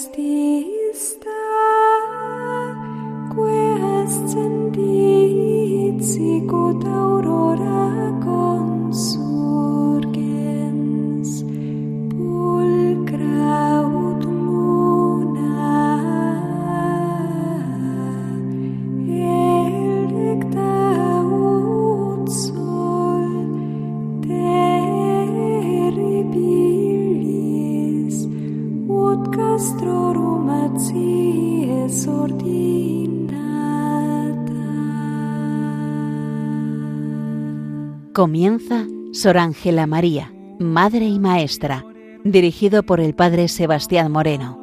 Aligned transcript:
Christi. 0.00 0.49
Comienza 38.20 38.84
Sor 39.12 39.38
Ángela 39.38 39.86
María, 39.86 40.30
Madre 40.58 41.06
y 41.06 41.18
Maestra, 41.18 41.86
dirigido 42.22 42.82
por 42.82 43.00
el 43.00 43.14
Padre 43.14 43.48
Sebastián 43.48 44.12
Moreno. 44.12 44.58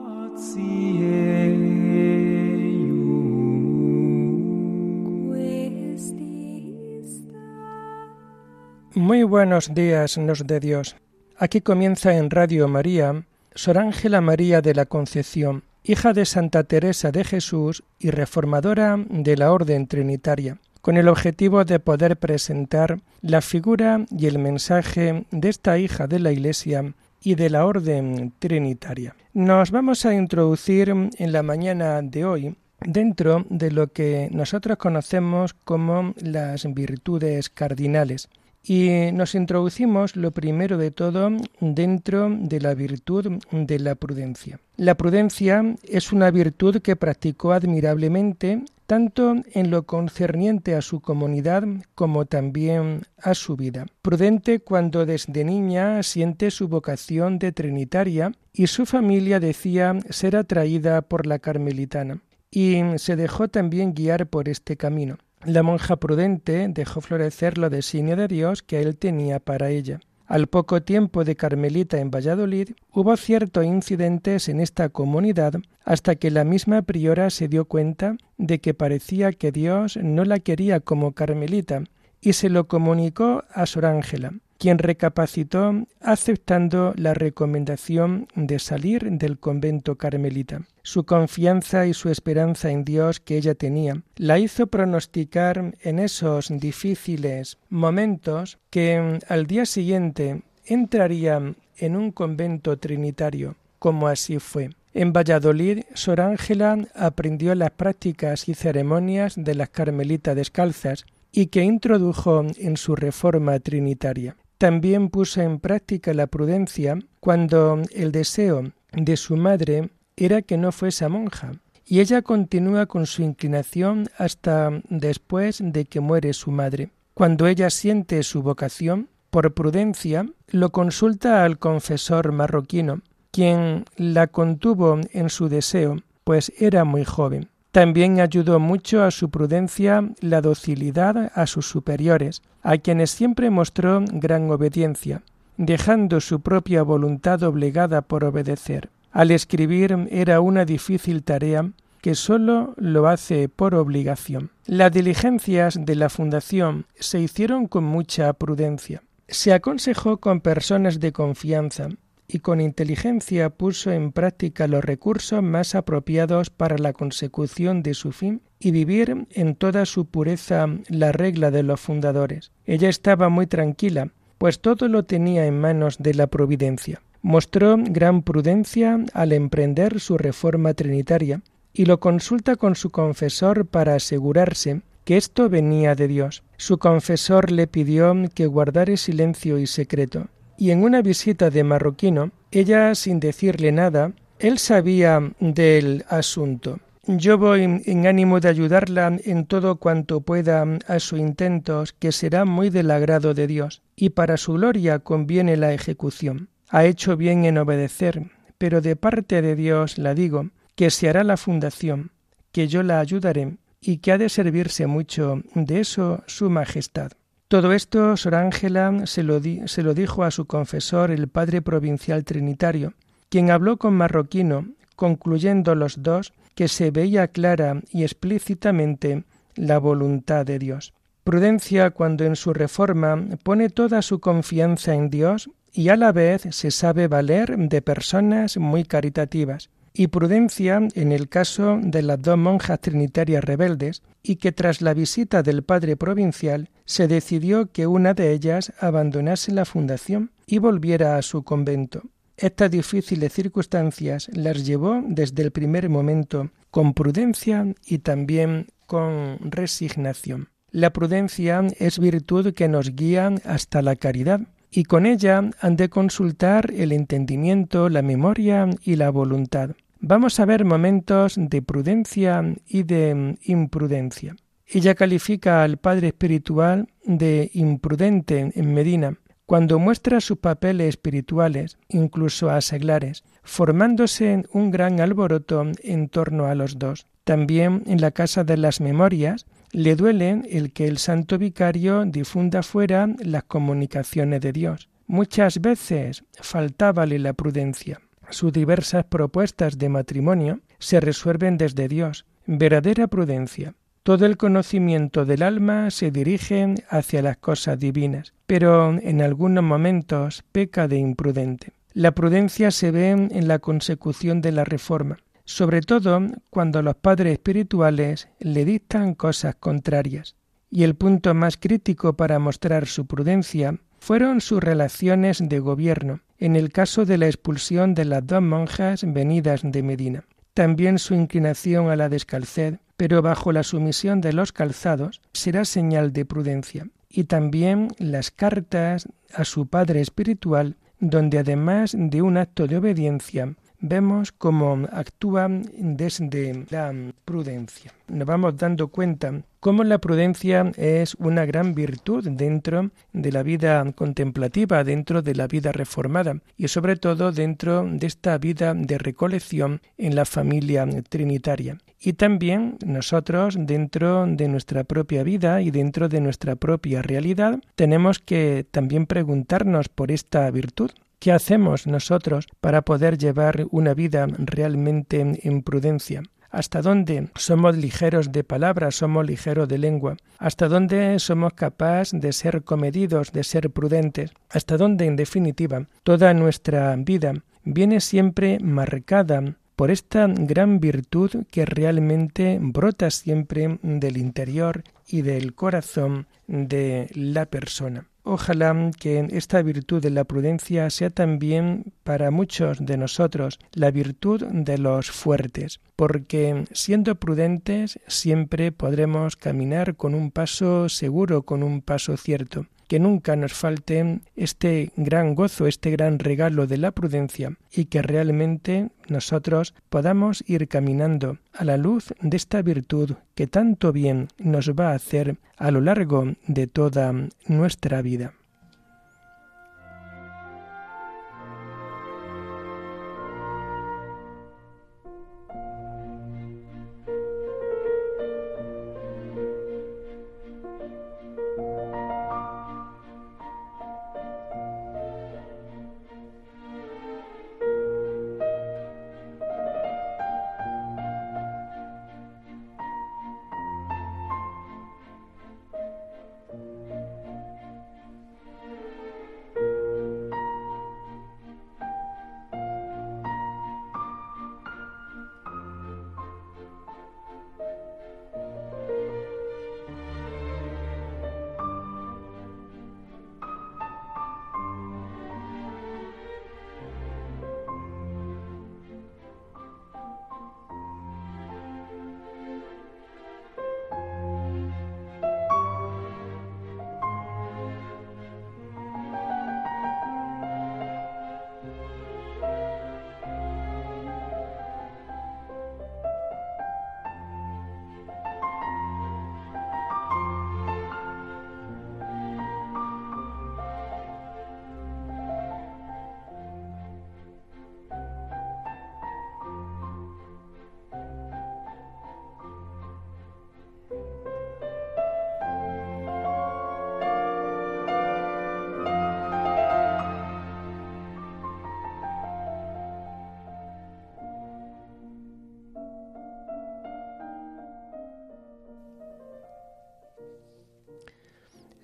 Muy 8.94 9.24
buenos 9.24 9.74
días, 9.74 10.20
nos 10.20 10.46
de 10.46 10.60
Dios. 10.60 10.96
Aquí 11.36 11.62
comienza 11.62 12.16
en 12.16 12.30
Radio 12.30 12.68
María 12.68 13.26
Sor 13.56 13.80
Ángela 13.80 14.22
María 14.22 14.62
de 14.62 14.76
la 14.76 14.86
Concepción, 14.86 15.64
hija 15.84 16.14
de 16.14 16.26
Santa 16.26 16.64
Teresa 16.66 17.12
de 17.12 17.24
Jesús 17.24 17.84
y 17.98 18.12
reformadora 18.12 19.04
de 19.10 19.36
la 19.36 19.52
Orden 19.52 19.88
Trinitaria 19.88 20.60
con 20.88 20.96
el 20.96 21.10
objetivo 21.10 21.66
de 21.66 21.82
poder 21.82 22.16
presentar 22.16 23.02
la 23.22 23.42
figura 23.42 24.06
y 24.10 24.28
el 24.28 24.40
mensaje 24.40 25.26
de 25.32 25.50
esta 25.50 25.78
hija 25.78 26.08
de 26.08 26.18
la 26.18 26.32
Iglesia 26.32 26.94
y 27.22 27.36
de 27.36 27.50
la 27.50 27.66
Orden 27.66 28.32
Trinitaria. 28.40 29.14
Nos 29.34 29.72
vamos 29.72 30.06
a 30.06 30.14
introducir 30.14 30.88
en 30.88 31.32
la 31.34 31.44
mañana 31.44 32.02
de 32.02 32.24
hoy 32.24 32.56
dentro 32.80 33.46
de 33.50 33.72
lo 33.72 33.88
que 33.88 34.30
nosotros 34.32 34.78
conocemos 34.78 35.54
como 35.54 36.14
las 36.22 36.74
virtudes 36.74 37.50
cardinales. 37.50 38.30
Y 38.64 39.12
nos 39.12 39.36
introducimos 39.36 40.16
lo 40.16 40.32
primero 40.32 40.78
de 40.78 40.92
todo 40.92 41.32
dentro 41.60 42.30
de 42.30 42.62
la 42.62 42.74
virtud 42.76 43.44
de 43.52 43.80
la 43.80 43.96
prudencia. 43.96 44.62
La 44.78 44.96
prudencia 44.96 45.66
es 45.84 46.14
una 46.14 46.32
virtud 46.32 46.78
que 46.82 46.96
practicó 46.96 47.52
admirablemente 47.52 48.64
tanto 48.88 49.36
en 49.52 49.70
lo 49.70 49.84
concerniente 49.84 50.74
a 50.74 50.82
su 50.82 51.02
comunidad 51.02 51.64
como 51.94 52.26
también 52.26 53.04
a 53.22 53.36
su 53.36 53.56
vida. 53.56 53.86
Prudente 54.02 54.60
cuando 54.62 55.06
desde 55.06 55.44
niña 55.44 56.02
siente 56.02 56.50
su 56.50 56.70
vocación 56.70 57.38
de 57.38 57.52
trinitaria 57.52 58.32
y 58.54 58.68
su 58.68 58.86
familia 58.86 59.40
decía 59.40 60.00
ser 60.10 60.36
atraída 60.38 61.02
por 61.04 61.28
la 61.28 61.38
carmelitana 61.40 62.22
y 62.50 62.82
se 62.96 63.16
dejó 63.16 63.50
también 63.50 63.94
guiar 63.94 64.28
por 64.28 64.50
este 64.50 64.78
camino. 64.78 65.18
La 65.46 65.64
monja 65.64 65.98
prudente 65.98 66.68
dejó 66.70 67.02
florecer 67.02 67.58
lo 67.58 67.70
designio 67.70 68.16
de 68.16 68.28
Dios 68.28 68.64
que 68.64 68.82
él 68.82 68.98
tenía 68.98 69.40
para 69.40 69.70
ella. 69.70 70.00
Al 70.28 70.48
poco 70.48 70.82
tiempo 70.82 71.24
de 71.24 71.38
Carmelita 71.38 72.00
en 72.00 72.12
Valladolid 72.12 72.72
hubo 72.94 73.16
ciertos 73.16 73.64
incidentes 73.64 74.50
en 74.50 74.60
esta 74.60 74.90
comunidad 74.90 75.54
hasta 75.86 76.16
que 76.16 76.32
la 76.32 76.44
misma 76.44 76.82
priora 76.82 77.30
se 77.30 77.48
dio 77.48 77.64
cuenta 77.64 78.18
de 78.38 78.60
que 78.60 78.74
parecía 78.74 79.32
que 79.32 79.54
Dios 79.54 79.96
no 79.96 80.26
la 80.26 80.40
quería 80.40 80.82
como 80.82 81.14
Carmelita 81.14 81.84
y 82.20 82.34
se 82.34 82.50
lo 82.50 82.68
comunicó 82.68 83.46
a 83.54 83.66
Sor 83.66 83.86
Ángela 83.86 84.34
quien 84.58 84.78
recapacitó 84.78 85.74
aceptando 86.02 86.94
la 86.96 87.14
recomendación 87.14 88.28
de 88.36 88.60
salir 88.60 89.10
del 89.12 89.40
convento 89.40 89.96
carmelita. 89.96 90.62
Su 90.84 91.06
confianza 91.06 91.86
y 91.86 91.94
su 91.94 92.10
esperanza 92.10 92.72
en 92.72 92.86
Dios 92.86 93.20
que 93.20 93.38
ella 93.38 93.56
tenía 93.56 94.02
la 94.16 94.40
hizo 94.40 94.68
pronosticar 94.68 95.76
en 95.82 96.00
esos 96.00 96.48
difíciles 96.50 97.58
momentos 97.70 98.58
que 98.70 99.20
al 99.28 99.48
día 99.48 99.66
siguiente 99.66 100.44
entraría 100.66 101.56
en 101.78 101.96
un 101.96 102.12
convento 102.12 102.78
trinitario, 102.78 103.56
como 103.80 104.08
así 104.08 104.40
fue. 104.40 104.70
En 104.94 105.14
Valladolid, 105.14 105.84
Sor 105.94 106.22
Ángela 106.22 106.78
aprendió 106.96 107.54
las 107.54 107.72
prácticas 107.72 108.50
y 108.50 108.56
ceremonias 108.56 109.36
de 109.38 109.54
las 109.54 109.70
carmelitas 109.70 110.36
descalzas 110.36 111.06
y 111.32 111.48
que 111.48 111.62
introdujo 111.62 112.46
en 112.58 112.78
su 112.78 112.96
reforma 112.96 113.60
trinitaria. 113.60 114.36
También 114.58 115.10
puso 115.10 115.42
en 115.42 115.60
práctica 115.60 116.14
la 116.14 116.28
prudencia 116.28 116.98
cuando 117.20 117.82
el 117.92 118.12
deseo 118.12 118.72
de 118.92 119.18
su 119.18 119.38
madre 119.38 119.90
era 120.16 120.42
que 120.42 120.58
no 120.58 120.72
fuese 120.72 121.08
monja, 121.08 121.52
y 121.86 122.00
ella 122.00 122.22
continúa 122.22 122.88
con 122.88 123.06
su 123.06 123.22
inclinación 123.22 124.10
hasta 124.18 124.82
después 124.90 125.60
de 125.64 125.86
que 125.86 126.00
muere 126.00 126.34
su 126.34 126.52
madre. 126.52 126.90
Cuando 127.14 127.48
ella 127.48 127.70
siente 127.70 128.24
su 128.24 128.42
vocación, 128.42 129.10
por 129.30 129.54
prudencia, 129.54 130.26
lo 130.48 130.72
consulta 130.72 131.44
al 131.44 131.60
confesor 131.60 132.32
marroquino, 132.32 133.02
quien 133.32 133.86
la 133.96 134.28
contuvo 134.28 135.00
en 135.12 135.30
su 135.30 135.50
deseo, 135.50 135.98
pues 136.24 136.52
era 136.60 136.84
muy 136.84 137.06
joven. 137.06 137.50
También 137.78 138.20
ayudó 138.20 138.60
mucho 138.60 139.04
a 139.04 139.12
su 139.12 139.30
prudencia 139.30 140.04
la 140.20 140.42
docilidad 140.42 141.32
a 141.36 141.46
sus 141.46 141.70
superiores, 141.70 142.42
a 142.64 142.80
quienes 142.80 143.12
siempre 143.12 143.52
mostró 143.52 144.04
gran 144.14 144.50
obediencia, 144.50 145.22
dejando 145.58 146.20
su 146.20 146.42
propia 146.42 146.82
voluntad 146.82 147.44
obligada 147.44 148.02
por 148.02 148.24
obedecer. 148.24 148.90
Al 149.12 149.30
escribir 149.30 150.08
era 150.10 150.42
una 150.42 150.66
difícil 150.66 151.22
tarea 151.22 151.70
que 152.02 152.16
sólo 152.16 152.74
lo 152.78 153.08
hace 153.08 153.48
por 153.48 153.76
obligación. 153.76 154.50
Las 154.66 154.92
diligencias 154.92 155.78
de 155.80 155.94
la 155.94 156.10
fundación 156.10 156.88
se 156.96 157.20
hicieron 157.20 157.68
con 157.68 157.84
mucha 157.84 158.34
prudencia. 158.34 159.04
Se 159.28 159.54
aconsejó 159.54 160.18
con 160.18 160.42
personas 160.42 161.00
de 161.00 161.12
confianza, 161.12 161.90
y 162.28 162.40
con 162.40 162.60
inteligencia 162.60 163.50
puso 163.50 163.92
en 163.92 164.12
práctica 164.12 164.68
los 164.68 164.84
recursos 164.84 165.42
más 165.42 165.76
apropiados 165.76 166.50
para 166.50 166.78
la 166.78 166.94
consecución 166.94 167.84
de 167.84 167.94
su 167.94 168.12
fin 168.12 168.42
y 168.60 168.72
vivir 168.72 169.28
en 169.32 169.56
toda 169.56 169.86
su 169.86 170.06
pureza 170.06 170.68
la 170.90 171.12
regla 171.12 171.52
de 171.52 171.64
los 171.64 171.80
fundadores. 171.80 172.52
Ella 172.66 172.90
estaba 172.90 173.30
muy 173.30 173.48
tranquila, 173.48 174.10
pues 174.38 174.60
todo 174.60 174.88
lo 174.88 175.04
tenía 175.04 175.46
en 175.46 175.60
manos 175.60 175.98
de 176.00 176.14
la 176.14 176.28
providencia. 176.28 177.02
Mostró 177.22 177.78
gran 177.78 178.22
prudencia 178.22 179.00
al 179.14 179.32
emprender 179.32 180.00
su 180.00 180.18
reforma 180.18 180.74
trinitaria 180.74 181.42
y 181.74 181.86
lo 181.86 182.00
consulta 182.00 182.56
con 182.56 182.76
su 182.76 182.90
confesor 182.90 183.66
para 183.66 183.96
asegurarse 183.96 184.82
que 185.06 185.18
esto 185.18 185.50
venía 185.50 185.96
de 185.96 186.08
Dios. 186.08 186.44
Su 186.58 186.78
confesor 186.78 187.52
le 187.52 187.68
pidió 187.68 188.14
que 188.34 188.46
guardara 188.46 188.98
silencio 188.98 189.58
y 189.58 189.68
secreto, 189.68 190.28
y 190.58 190.72
en 190.72 190.84
una 190.84 191.02
visita 191.02 191.50
de 191.50 191.64
marroquino, 191.64 192.32
ella 192.52 192.96
sin 192.96 193.20
decirle 193.20 193.72
nada, 193.72 194.12
él 194.40 194.58
sabía 194.58 195.22
del 195.40 196.06
asunto. 196.10 196.80
Yo 197.06 197.38
voy 197.38 197.82
en 197.86 198.06
ánimo 198.06 198.42
de 198.42 198.50
ayudarla 198.50 199.18
en 199.24 199.46
todo 199.46 199.78
cuanto 199.78 200.22
pueda 200.22 200.66
a 200.88 201.00
su 201.00 201.16
intentos, 201.16 201.94
que 201.94 202.12
será 202.12 202.44
muy 202.44 202.70
del 202.70 202.92
agrado 202.92 203.34
de 203.34 203.48
Dios, 203.48 203.82
y 203.96 204.10
para 204.10 204.36
su 204.36 204.54
gloria 204.54 205.00
conviene 205.00 205.56
la 205.56 205.74
ejecución. 205.74 206.50
Ha 206.70 206.84
hecho 206.84 207.16
bien 207.16 207.46
en 207.46 207.58
obedecer, 207.58 208.32
pero 208.58 208.82
de 208.82 208.98
parte 208.98 209.42
de 209.42 209.56
Dios 209.56 209.98
la 209.98 210.14
digo, 210.14 210.50
que 210.76 210.90
se 210.92 211.08
hará 211.08 211.24
la 211.24 211.38
fundación, 211.38 212.12
que 212.52 212.68
yo 212.68 212.84
la 212.84 213.00
ayudaré, 213.00 213.58
y 213.80 213.98
que 213.98 214.12
ha 214.12 214.18
de 214.18 214.28
servirse 214.28 214.86
mucho 214.86 215.42
de 215.56 215.80
eso 215.80 216.24
su 216.28 216.50
majestad. 216.50 217.12
Todo 217.48 217.72
esto 217.72 218.18
Sor 218.18 218.36
Ángela 218.36 219.06
se 219.06 219.24
lo, 219.24 219.40
se 219.68 219.82
lo 219.82 219.94
dijo 219.94 220.26
a 220.26 220.32
su 220.32 220.48
confesor, 220.48 221.12
el 221.12 221.30
padre 221.30 221.62
provincial 221.62 222.26
trinitario, 222.26 222.94
quien 223.30 223.52
habló 223.52 223.78
con 223.78 223.94
Marroquino, 223.94 224.68
concluyendo 224.98 225.74
los 225.74 226.04
dos 226.04 226.34
que 226.56 226.68
se 226.68 226.92
veía 226.92 227.30
clara 227.30 227.82
y 227.90 228.04
explícitamente 228.04 229.24
la 229.56 229.78
voluntad 229.78 230.46
de 230.46 230.60
Dios. 230.60 230.94
Prudencia 231.24 231.92
cuando 231.92 232.26
en 232.26 232.36
su 232.36 232.54
reforma 232.54 233.24
pone 233.44 233.70
toda 233.70 234.02
su 234.02 234.20
confianza 234.20 234.94
en 234.94 235.10
Dios 235.10 235.50
y 235.72 235.90
a 235.90 235.96
la 235.96 236.12
vez 236.12 236.48
se 236.52 236.72
sabe 236.72 237.08
valer 237.08 237.58
de 237.58 237.82
personas 237.82 238.58
muy 238.58 238.84
caritativas, 238.84 239.70
y 239.98 240.08
prudencia 240.08 240.88
en 240.94 241.12
el 241.12 241.28
caso 241.28 241.80
de 241.82 242.04
las 242.04 242.22
dos 242.22 242.38
monjas 242.38 242.80
trinitarias 242.80 243.44
rebeldes, 243.44 244.04
y 244.22 244.36
que 244.36 244.52
tras 244.52 244.82
la 244.82 244.94
visita 244.94 245.42
del 245.42 245.64
padre 245.64 245.98
provincial 245.98 246.70
se 246.86 247.08
decidió 247.08 247.72
que 247.72 247.88
una 247.88 248.14
de 248.14 248.32
ellas 248.32 248.72
abandonase 248.80 249.52
la 249.52 249.66
fundación 249.66 250.32
y 250.46 250.60
volviera 250.60 251.18
a 251.18 251.22
su 251.24 251.44
convento. 251.44 252.04
estas 252.38 252.70
difíciles 252.70 253.34
circunstancias 253.34 254.30
las 254.32 254.64
llevó 254.64 255.02
desde 255.04 255.42
el 255.42 255.50
primer 255.50 255.90
momento 255.90 256.52
con 256.70 256.94
prudencia 256.94 257.74
y 257.84 257.98
también 257.98 258.68
con 258.86 259.40
resignación. 259.42 260.50
La 260.70 260.94
prudencia 260.94 261.66
es 261.80 261.98
virtud 261.98 262.54
que 262.54 262.68
nos 262.68 262.96
guía 262.96 263.34
hasta 263.44 263.82
la 263.82 263.96
caridad, 263.96 264.42
y 264.70 264.84
con 264.84 265.08
ella 265.08 265.50
han 265.60 265.76
de 265.76 265.90
consultar 265.90 266.72
el 266.72 266.92
entendimiento, 266.92 267.90
la 267.90 268.04
memoria 268.04 268.70
y 268.84 268.98
la 268.98 269.10
voluntad. 269.10 269.72
Vamos 270.00 270.40
a 270.40 270.46
ver 270.46 270.64
momentos 270.64 271.36
de 271.38 271.62
prudencia 271.62 272.44
y 272.68 272.84
de 272.84 273.38
imprudencia. 273.44 274.36
Ella 274.66 274.96
califica 274.96 275.64
al 275.64 275.78
padre 275.78 276.08
espiritual 276.08 276.90
de 277.04 277.50
imprudente 277.54 278.52
en 278.54 278.74
Medina, 278.74 279.18
cuando 279.46 279.80
muestra 279.80 280.20
sus 280.20 280.40
papeles 280.40 280.90
espirituales, 280.90 281.78
incluso 281.88 282.50
a 282.50 282.60
seglares, 282.60 283.24
formándose 283.44 284.44
un 284.52 284.72
gran 284.72 285.00
alboroto 285.00 285.66
en 285.82 286.10
torno 286.10 286.48
a 286.48 286.56
los 286.56 286.78
dos. 286.78 287.08
También 287.24 287.84
en 287.88 288.02
la 288.02 288.12
Casa 288.12 288.44
de 288.44 288.58
las 288.58 288.82
Memorias 288.82 289.46
le 289.72 289.96
duele 289.96 290.42
el 290.50 290.74
que 290.74 290.88
el 290.88 290.98
santo 290.98 291.38
vicario 291.38 292.06
difunda 292.06 292.62
fuera 292.62 293.08
las 293.20 293.44
comunicaciones 293.44 294.42
de 294.42 294.52
Dios. 294.52 294.90
Muchas 295.08 295.62
veces 295.62 296.26
faltábale 296.42 297.18
la 297.18 297.32
prudencia. 297.34 298.02
Sus 298.30 298.52
diversas 298.52 299.06
propuestas 299.06 299.78
de 299.78 299.90
matrimonio 299.90 300.60
se 300.80 301.00
resuelven 301.00 301.58
desde 301.58 301.88
Dios, 301.88 302.26
verdadera 302.46 303.08
prudencia. 303.08 303.76
Todo 304.04 304.26
el 304.26 304.38
conocimiento 304.38 305.26
del 305.26 305.44
alma 305.44 305.92
se 305.92 306.12
dirige 306.12 306.76
hacia 306.90 307.22
las 307.22 307.38
cosas 307.38 307.80
divinas, 307.80 308.34
pero 308.46 308.98
en 308.98 309.22
algunos 309.22 309.64
momentos 309.64 310.44
peca 310.52 310.88
de 310.88 310.98
imprudente. 310.98 311.74
La 311.94 312.12
prudencia 312.12 312.72
se 312.72 312.92
ve 312.92 313.10
en 313.10 313.48
la 313.48 313.60
consecución 313.60 314.40
de 314.42 314.52
la 314.52 314.64
reforma, 314.64 315.18
sobre 315.46 315.82
todo 315.82 316.22
cuando 316.50 316.82
los 316.82 316.96
padres 316.96 317.34
espirituales 317.34 318.30
le 318.40 318.66
dictan 318.66 319.16
cosas 319.16 319.56
contrarias. 319.56 320.36
Y 320.70 320.84
el 320.84 320.96
punto 320.96 321.34
más 321.34 321.58
crítico 321.58 322.14
para 322.14 322.40
mostrar 322.40 322.86
su 322.86 323.08
prudencia 323.08 323.80
fueron 324.08 324.40
sus 324.40 324.64
relaciones 324.64 325.42
de 325.44 325.60
gobierno, 325.60 326.22
en 326.38 326.56
el 326.56 326.72
caso 326.72 327.04
de 327.04 327.18
la 327.18 327.26
expulsión 327.26 327.94
de 327.94 328.06
las 328.06 328.26
dos 328.26 328.42
monjas 328.42 329.04
venidas 329.06 329.64
de 329.66 329.84
Medina. 329.84 330.24
También 330.54 330.98
su 330.98 331.14
inclinación 331.14 331.90
a 331.90 331.98
la 331.98 332.08
descalced 332.08 332.76
pero 332.96 333.22
bajo 333.22 333.52
la 333.52 333.64
sumisión 333.64 334.22
de 334.22 334.32
los 334.32 334.54
calzados 334.54 335.20
será 335.34 335.66
señal 335.66 336.14
de 336.14 336.24
prudencia. 336.24 336.88
Y 337.10 337.26
también 337.26 337.90
las 337.98 338.32
cartas 338.32 339.10
a 339.34 339.44
su 339.44 339.68
Padre 339.68 340.00
Espiritual, 340.00 340.78
donde 341.02 341.40
además 341.40 341.94
de 341.94 342.22
un 342.22 342.38
acto 342.38 342.66
de 342.66 342.78
obediencia, 342.78 343.56
vemos 343.80 344.32
cómo 344.32 344.88
actúa 344.92 345.48
desde 345.50 346.66
la 346.70 346.94
prudencia. 347.26 347.94
Nos 348.08 348.28
vamos 348.28 348.58
dando 348.58 348.88
cuenta 348.88 349.42
cómo 349.60 349.84
la 349.84 349.98
prudencia 350.00 350.72
es 350.78 351.16
una 351.16 351.46
gran 351.46 351.74
virtud 351.74 352.28
dentro 352.30 352.92
de 353.14 353.32
la 353.32 353.44
vida 353.44 353.92
contemplativa, 353.94 354.84
dentro 354.84 355.22
de 355.22 355.36
la 355.36 355.48
vida 355.48 355.72
reformada 355.72 356.40
y 356.56 356.68
sobre 356.70 356.96
todo 356.96 357.32
dentro 357.32 357.84
de 357.84 358.08
esta 358.08 358.38
vida 358.38 358.74
de 358.74 358.98
recolección 358.98 359.82
en 359.98 360.16
la 360.16 360.26
familia 360.26 360.88
trinitaria. 361.10 361.78
Y 362.00 362.14
también 362.14 362.78
nosotros 362.86 363.56
dentro 363.60 364.26
de 364.28 364.48
nuestra 364.48 364.84
propia 364.84 365.24
vida 365.24 365.62
y 365.62 365.72
dentro 365.72 366.08
de 366.08 366.22
nuestra 366.22 366.56
propia 366.56 367.02
realidad 367.02 367.60
tenemos 367.76 368.20
que 368.20 368.66
también 368.70 369.08
preguntarnos 369.08 369.90
por 369.90 370.12
esta 370.12 370.50
virtud. 370.52 370.92
¿Qué 371.20 371.32
hacemos 371.32 371.88
nosotros 371.88 372.48
para 372.62 372.84
poder 372.84 373.18
llevar 373.18 373.66
una 373.72 373.96
vida 373.96 374.28
realmente 374.38 375.40
en 375.42 375.64
prudencia? 375.64 376.22
¿Hasta 376.52 376.84
dónde 376.84 377.30
somos 377.36 377.76
ligeros 377.76 378.32
de 378.32 378.44
palabras, 378.44 378.96
somos 378.96 379.26
ligeros 379.26 379.68
de 379.68 379.80
lengua? 379.80 380.18
¿Hasta 380.38 380.68
dónde 380.68 381.18
somos 381.18 381.54
capaces 381.54 382.22
de 382.22 382.32
ser 382.34 382.64
comedidos, 382.64 383.32
de 383.32 383.44
ser 383.44 383.72
prudentes? 383.72 384.32
¿Hasta 384.50 384.78
dónde, 384.78 385.06
en 385.06 385.16
definitiva, 385.16 385.88
toda 386.04 386.34
nuestra 386.36 386.96
vida 386.96 387.34
viene 387.64 388.00
siempre 388.00 388.60
marcada 388.60 389.56
por 389.76 389.90
esta 389.90 390.28
gran 390.28 390.80
virtud 390.80 391.46
que 391.50 391.66
realmente 391.66 392.60
brota 392.62 393.10
siempre 393.10 393.80
del 393.82 394.18
interior 394.18 394.84
y 395.08 395.24
del 395.24 395.56
corazón 395.56 396.28
de 396.48 397.10
la 397.14 397.48
persona? 397.48 398.08
Ojalá 398.30 398.92
que 399.00 399.26
esta 399.32 399.62
virtud 399.62 400.02
de 400.02 400.10
la 400.10 400.26
prudencia 400.26 400.90
sea 400.90 401.10
también 401.10 401.94
para 402.04 402.30
muchos 402.30 402.86
de 402.86 402.98
nosotros 402.98 403.58
la 403.72 403.90
virtud 403.90 404.44
de 404.44 404.78
los 404.78 405.10
fuertes, 405.10 405.80
porque 405.96 406.66
siendo 406.74 407.16
prudentes 407.16 408.02
siempre 408.08 408.74
podremos 408.74 409.38
caminar 409.38 409.96
con 409.96 410.14
un 410.14 410.32
paso 410.32 410.90
seguro, 410.90 411.44
con 411.44 411.64
un 411.64 411.82
paso 411.82 412.18
cierto 412.18 412.66
que 412.88 413.00
nunca 413.00 413.36
nos 413.36 413.54
falte 413.54 414.22
este 414.36 414.92
gran 414.96 415.36
gozo, 415.36 415.68
este 415.68 415.92
gran 415.92 416.20
regalo 416.20 416.68
de 416.68 416.78
la 416.78 416.92
prudencia 416.92 417.58
y 417.72 417.86
que 417.86 418.02
realmente 418.02 418.90
nosotros 419.08 419.74
podamos 419.90 420.44
ir 420.48 420.68
caminando 420.68 421.38
a 421.54 421.66
la 421.66 421.78
luz 421.78 422.14
de 422.22 422.38
esta 422.38 422.62
virtud 422.62 423.14
que 423.36 423.48
tanto 423.48 423.92
bien 423.92 424.30
nos 424.38 424.70
va 424.72 424.92
a 424.92 424.96
hacer 424.96 425.38
a 425.58 425.72
lo 425.72 425.82
largo 425.82 426.34
de 426.48 426.68
toda 426.68 427.14
nuestra 427.48 428.02
vida. 428.02 428.34